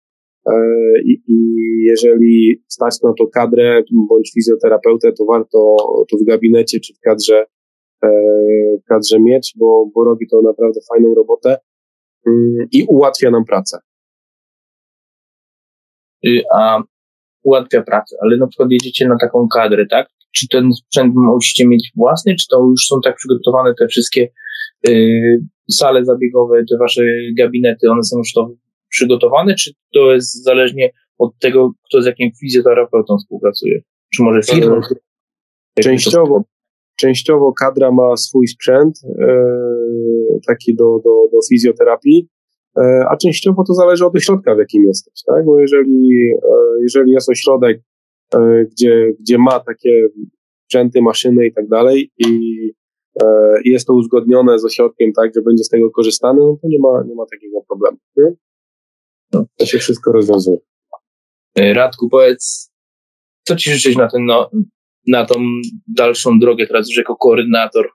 i, 1.04 1.22
i 1.26 1.38
jeżeli 1.84 2.62
stać 2.68 3.02
na 3.02 3.12
to 3.18 3.26
kadrę 3.26 3.82
bądź 4.08 4.32
fizjoterapeutę, 4.34 5.12
to 5.12 5.24
warto 5.24 5.76
to 6.10 6.16
w 6.16 6.24
gabinecie 6.24 6.80
czy 6.80 6.94
w 6.94 7.00
kadrze, 7.00 7.46
w 8.82 8.84
kadrze 8.88 9.20
mieć, 9.20 9.54
bo, 9.58 9.90
bo 9.94 10.04
robi 10.04 10.26
to 10.28 10.42
naprawdę 10.42 10.80
fajną 10.92 11.14
robotę 11.14 11.56
mm, 12.26 12.66
i 12.72 12.84
ułatwia 12.88 13.30
nam 13.30 13.44
pracę. 13.44 13.78
Y, 16.26 16.42
a 16.54 16.82
ułatwia 17.42 17.82
pracę, 17.82 18.16
ale 18.22 18.37
na 18.37 18.46
przykład 18.46 18.70
jedziecie 18.70 19.08
na 19.08 19.16
taką 19.20 19.48
kadrę, 19.48 19.87
tak? 19.87 20.08
czy 20.34 20.48
ten 20.48 20.72
sprzęt 20.72 21.14
musicie 21.14 21.68
mieć 21.68 21.92
własny, 21.96 22.34
czy 22.34 22.46
to 22.48 22.60
już 22.70 22.87
są 22.87 23.00
tak 23.04 23.16
przygotowane 23.16 23.74
te 23.78 23.87
wszystkie 23.88 24.28
y, 24.88 25.38
sale 25.70 26.04
zabiegowe, 26.04 26.64
te 26.70 26.76
wasze 26.78 27.02
gabinety, 27.38 27.90
one 27.90 28.02
są 28.02 28.18
już 28.18 28.32
to 28.32 28.50
przygotowane, 28.88 29.54
czy 29.54 29.70
to 29.94 30.12
jest 30.12 30.44
zależnie 30.44 30.90
od 31.18 31.38
tego, 31.38 31.72
kto 31.88 32.02
z 32.02 32.06
jakim 32.06 32.30
fizjoterapeutą 32.40 33.16
współpracuje? 33.18 33.82
Czy 34.14 34.22
może 34.22 34.42
firma? 34.42 34.80
Częściowo, 35.80 36.44
częściowo 36.96 37.52
kadra 37.52 37.90
ma 37.92 38.16
swój 38.16 38.48
sprzęt, 38.48 39.00
e, 39.20 39.37
taki 40.46 40.74
do, 40.74 40.84
do, 40.84 41.10
do 41.32 41.38
fizjoterapii, 41.48 42.28
a 43.10 43.16
częściowo 43.16 43.64
to 43.64 43.74
zależy 43.74 44.06
od 44.06 44.16
ośrodka, 44.16 44.54
w 44.54 44.58
jakim 44.58 44.84
jesteś, 44.84 45.22
tak? 45.26 45.44
Bo 45.44 45.60
jeżeli, 45.60 46.30
e, 46.32 46.82
jeżeli 46.82 47.12
jest 47.12 47.30
ośrodek, 47.30 47.80
E, 48.34 48.64
gdzie, 48.64 49.12
gdzie 49.20 49.38
ma 49.38 49.60
takie 49.60 50.06
sprzęty, 50.64 51.02
maszyny 51.02 51.46
i 51.46 51.52
tak 51.52 51.68
dalej 51.68 52.12
i 52.18 52.50
e, 53.22 53.26
jest 53.64 53.87
to 53.87 53.94
uzgodnione 53.94 54.58
z 54.58 54.64
ośrodkiem 54.64 55.12
tak, 55.12 55.30
że 55.34 55.42
będzie 55.42 55.64
z 55.64 55.68
tego 55.68 55.90
korzystane, 55.90 56.38
no 56.38 56.58
to 56.62 56.68
nie 56.68 56.78
ma, 56.78 57.02
nie 57.08 57.14
ma 57.14 57.24
takiego 57.30 57.62
problemu. 57.68 57.98
Nie? 58.16 58.32
No, 59.32 59.46
to 59.56 59.66
się 59.66 59.78
wszystko 59.78 60.12
rozwiązuje. 60.12 60.58
E, 61.54 61.74
Radku, 61.74 62.08
powiedz, 62.08 62.72
co 63.42 63.56
ci 63.56 63.70
życzyć 63.70 63.96
na, 63.96 64.08
ten, 64.08 64.24
no, 64.24 64.50
na 65.06 65.26
tą 65.26 65.34
dalszą 65.87 66.38
drogę 66.38 66.66
teraz 66.66 66.88
już 66.88 66.96
jako 66.96 67.16
koordynator? 67.16 67.90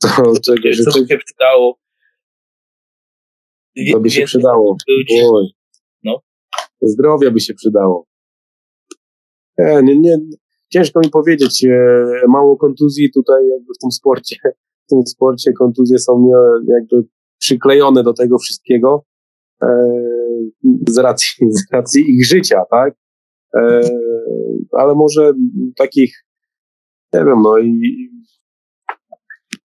To, 0.00 0.32
czego 0.44 0.90
co 0.92 1.00
by 1.00 1.06
się 1.06 1.18
przydało? 1.18 1.78
To 3.92 4.00
by 4.00 4.10
się 4.10 4.24
przydało. 4.24 4.76
Oj. 5.32 5.46
No. 6.04 6.20
Zdrowie 6.82 7.30
by 7.30 7.40
się 7.40 7.54
przydało. 7.54 8.06
Nie, 9.58 9.82
nie, 9.82 9.98
nie, 9.98 10.18
ciężko 10.68 11.00
mi 11.00 11.10
powiedzieć. 11.10 11.64
E, 11.64 12.28
mało 12.28 12.56
kontuzji 12.56 13.10
tutaj 13.14 13.48
jakby 13.48 13.74
w 13.74 13.78
tym 13.78 13.90
sporcie. 13.90 14.36
W 14.86 14.90
tym 14.90 15.06
sporcie 15.06 15.52
kontuzje 15.52 15.98
są 15.98 16.30
jakby 16.68 17.08
przyklejone 17.38 18.02
do 18.02 18.12
tego 18.12 18.38
wszystkiego 18.38 19.04
e, 19.62 19.68
z 20.88 20.98
racji, 20.98 21.30
z 21.58 21.72
racji 21.72 22.10
ich 22.10 22.26
życia, 22.26 22.62
tak? 22.70 22.94
E, 23.54 23.80
ale 24.72 24.94
może 24.94 25.32
takich, 25.76 26.24
nie 27.12 27.24
wiem, 27.24 27.42
no 27.42 27.58
i 27.58 27.80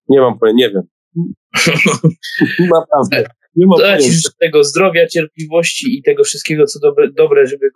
nie 0.10 0.22
mam 0.22 0.40
pojęcia, 0.40 0.68
nie 0.68 0.74
wiem. 0.74 0.84
Naprawdę. 2.74 3.43
Nie 3.56 3.66
to 3.78 3.98
ci 3.98 4.12
tego 4.40 4.64
zdrowia, 4.64 5.08
cierpliwości 5.08 5.98
i 5.98 6.04
tego 6.04 6.24
wszystkiego, 6.24 6.66
co 6.66 6.80
dobre, 6.80 7.12
dobre 7.12 7.48
żeby 7.48 7.70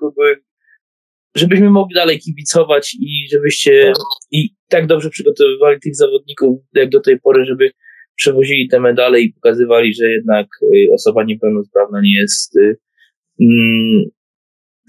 żebyśmy 1.36 1.70
mogli 1.70 1.96
dalej 1.96 2.20
kibicować 2.20 2.96
i 3.00 3.28
żebyście 3.32 3.86
tak. 3.86 4.04
i 4.32 4.50
tak 4.70 4.88
dobrze 4.88 5.10
przygotowywali 5.10 5.80
tych 5.80 5.96
zawodników 5.96 6.60
jak 6.74 6.90
do 6.90 7.00
tej 7.00 7.20
pory, 7.20 7.46
żeby 7.46 7.72
przewozili 8.16 8.70
te 8.70 8.80
medale 8.80 9.22
i 9.22 9.34
pokazywali, 9.34 9.94
że 9.94 10.12
jednak 10.12 10.48
y, 10.64 10.88
osoba 10.94 11.24
niepełnosprawna 11.24 12.02
nie 12.02 12.16
jest 12.16 12.58
y, 12.58 12.78
mm, 13.42 14.04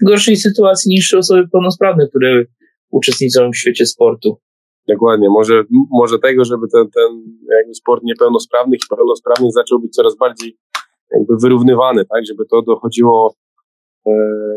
w 0.01 0.05
gorszej 0.05 0.37
sytuacji 0.37 0.89
niż 0.89 1.13
osoby 1.13 1.47
pełnosprawne, 1.51 2.07
które 2.09 2.45
uczestniczą 2.89 3.51
w 3.51 3.57
świecie 3.57 3.85
sportu. 3.85 4.37
Dokładnie, 4.87 5.29
może, 5.29 5.63
może 5.91 6.19
tego, 6.19 6.45
żeby 6.45 6.65
ten, 6.73 6.89
ten 6.91 7.23
jakby 7.57 7.75
sport 7.75 8.03
niepełnosprawnych 8.03 8.79
i 8.79 8.95
pełnosprawnych 8.95 9.51
zaczął 9.53 9.79
być 9.79 9.93
coraz 9.93 10.17
bardziej 10.17 10.57
jakby 11.11 11.33
wyrównywany, 11.41 12.05
tak, 12.05 12.25
żeby 12.25 12.43
to 12.45 12.61
dochodziło 12.61 13.33
e, 14.07 14.11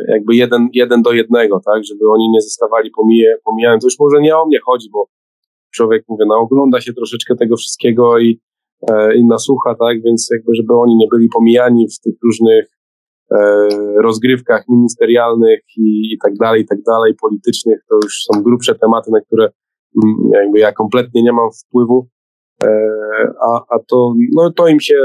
jakby 0.08 0.36
jeden, 0.36 0.68
jeden 0.72 1.02
do 1.02 1.12
jednego, 1.12 1.60
tak, 1.66 1.84
żeby 1.84 2.10
oni 2.10 2.30
nie 2.30 2.40
zostawali 2.40 2.90
pomije, 2.90 3.36
pomijając, 3.44 3.82
to 3.82 3.86
już 3.86 3.98
może 3.98 4.20
nie 4.20 4.36
o 4.36 4.46
mnie 4.46 4.58
chodzi, 4.64 4.88
bo 4.92 5.06
człowiek, 5.74 6.04
mówię, 6.08 6.24
no 6.28 6.38
ogląda 6.38 6.80
się 6.80 6.92
troszeczkę 6.92 7.36
tego 7.36 7.56
wszystkiego 7.56 8.18
i, 8.18 8.40
e, 8.90 9.16
i 9.16 9.26
nasłucha, 9.26 9.74
tak, 9.74 10.02
więc 10.02 10.28
jakby, 10.30 10.54
żeby 10.54 10.74
oni 10.74 10.96
nie 10.96 11.06
byli 11.10 11.28
pomijani 11.28 11.86
w 11.88 12.00
tych 12.00 12.14
różnych 12.24 12.66
e, 13.30 13.68
rozgrywkach 14.02 14.64
ministerialnych 14.68 15.60
i, 15.76 16.14
i 16.14 16.18
tak 16.22 16.34
dalej, 16.34 16.62
i 16.62 16.66
tak 16.66 16.82
dalej, 16.82 17.14
politycznych, 17.20 17.84
to 17.88 17.94
już 18.04 18.22
są 18.22 18.42
grubsze 18.42 18.74
tematy, 18.74 19.10
na 19.10 19.20
które 19.20 19.44
mm, 20.04 20.30
jakby 20.32 20.58
ja 20.58 20.72
kompletnie 20.72 21.22
nie 21.22 21.32
mam 21.32 21.48
wpływu, 21.52 22.08
e, 22.64 22.68
a, 23.40 23.64
a 23.68 23.78
to, 23.88 24.14
no 24.34 24.52
to 24.52 24.68
im 24.68 24.80
się, 24.80 24.96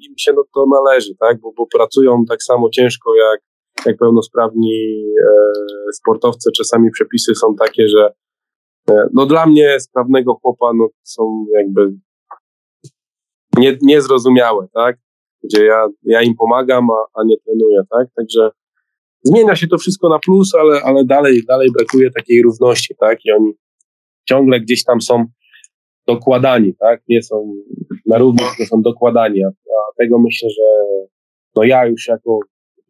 im 0.00 0.14
się 0.18 0.32
no, 0.32 0.42
to 0.54 0.66
należy, 0.66 1.14
tak, 1.20 1.40
bo, 1.40 1.52
bo 1.56 1.66
pracują 1.66 2.24
tak 2.28 2.42
samo 2.42 2.70
ciężko 2.70 3.14
jak, 3.14 3.40
jak 3.86 3.96
pełnosprawni 3.96 5.04
e, 5.22 5.92
sportowcy. 5.92 6.50
Czasami 6.56 6.90
przepisy 6.90 7.34
są 7.34 7.54
takie, 7.54 7.88
że 7.88 8.12
e, 8.90 9.08
no 9.14 9.26
dla 9.26 9.46
mnie 9.46 9.80
sprawnego 9.80 10.34
chłopa 10.34 10.72
no, 10.74 10.88
są 11.02 11.44
jakby 11.54 11.92
nie, 13.56 13.78
niezrozumiałe, 13.82 14.68
tak? 14.74 14.96
Gdzie 15.44 15.64
ja, 15.64 15.86
ja 16.02 16.22
im 16.22 16.34
pomagam, 16.36 16.90
a, 16.90 17.20
a 17.20 17.24
nie 17.24 17.36
trenuję, 17.40 17.82
tak? 17.90 18.08
Także 18.16 18.50
zmienia 19.22 19.56
się 19.56 19.66
to 19.66 19.78
wszystko 19.78 20.08
na 20.08 20.18
plus, 20.18 20.54
ale, 20.54 20.82
ale 20.82 21.04
dalej, 21.04 21.42
dalej 21.48 21.68
brakuje 21.72 22.10
takiej 22.10 22.42
równości, 22.42 22.94
tak? 23.00 23.18
I 23.24 23.32
oni 23.32 23.52
ciągle 24.28 24.60
gdzieś 24.60 24.84
tam 24.84 25.00
są 25.00 25.24
dokładani, 26.06 26.74
tak? 26.74 27.02
Nie 27.08 27.22
są 27.22 27.54
na 28.06 28.18
równi, 28.18 28.38
tylko 28.38 28.76
są 28.76 28.82
dokładani, 28.82 29.44
a, 29.44 29.48
a 29.48 29.94
tego 29.98 30.18
myślę, 30.18 30.48
że 30.50 30.62
no 31.56 31.64
ja 31.64 31.86
już 31.86 32.08
jako 32.08 32.40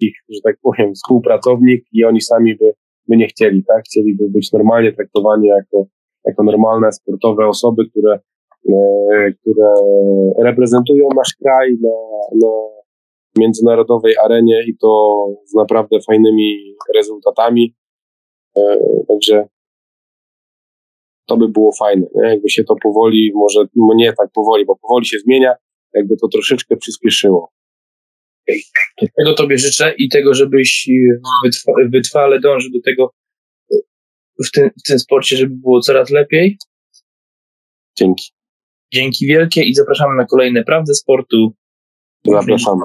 ich, 0.00 0.14
że 0.28 0.40
tak 0.44 0.56
powiem, 0.62 0.94
współpracownik 0.94 1.84
i 1.92 2.04
oni 2.04 2.20
sami 2.20 2.56
by, 2.56 2.72
by 3.08 3.16
nie 3.16 3.26
chcieli, 3.26 3.64
tak? 3.64 3.84
Chcieliby 3.84 4.28
być 4.28 4.52
normalnie 4.52 4.92
traktowani 4.92 5.48
jako, 5.48 5.86
jako 6.24 6.42
normalne 6.42 6.92
sportowe 6.92 7.46
osoby, 7.46 7.82
które, 7.90 8.18
e, 8.68 9.32
które 9.40 9.74
reprezentują 10.38 11.08
nasz 11.16 11.34
kraj 11.42 11.76
na, 11.82 11.90
na 12.46 12.52
międzynarodowej 13.38 14.14
arenie 14.24 14.62
i 14.66 14.76
to 14.76 15.14
z 15.44 15.54
naprawdę 15.54 15.98
fajnymi 16.06 16.74
rezultatami. 16.94 17.74
E, 18.56 18.76
także 19.08 19.48
to 21.26 21.36
by 21.36 21.48
było 21.48 21.72
fajne, 21.78 22.06
nie? 22.14 22.28
jakby 22.28 22.50
się 22.50 22.64
to 22.64 22.76
powoli, 22.82 23.32
może 23.34 23.60
no 23.76 23.94
nie 23.94 24.12
tak 24.12 24.28
powoli, 24.34 24.64
bo 24.66 24.76
powoli 24.76 25.06
się 25.06 25.18
zmienia, 25.18 25.54
jakby 25.94 26.16
to 26.16 26.28
troszeczkę 26.28 26.76
przyspieszyło. 26.76 27.52
Tego 29.16 29.34
Tobie 29.34 29.58
życzę 29.58 29.94
i 29.98 30.08
tego, 30.08 30.34
żebyś 30.34 30.88
wytrwa, 31.44 31.72
wytrwale 31.92 32.40
dążył 32.40 32.72
do 32.72 32.80
tego 32.84 33.10
w 34.46 34.50
tym, 34.50 34.70
w 34.84 34.88
tym 34.88 34.98
sporcie, 34.98 35.36
żeby 35.36 35.54
było 35.54 35.80
coraz 35.80 36.10
lepiej. 36.10 36.58
Dzięki. 37.98 38.32
Dzięki 38.92 39.26
wielkie 39.26 39.62
i 39.62 39.74
zapraszamy 39.74 40.16
na 40.16 40.26
kolejne 40.26 40.64
Prawdy 40.64 40.94
Sportu. 40.94 41.54
Zapraszamy. 42.24 42.80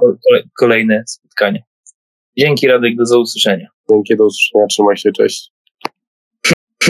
Kolejne 0.60 1.04
spotkania. 1.08 1.60
Dzięki 2.38 2.68
Radek, 2.68 2.96
do 2.96 3.20
usłyszenia. 3.22 3.68
Dzięki, 3.90 4.18
do 4.18 4.26
usłyszenia. 4.26 4.68
Trzymaj 4.68 4.98
się, 4.98 5.12
cześć. 5.12 5.52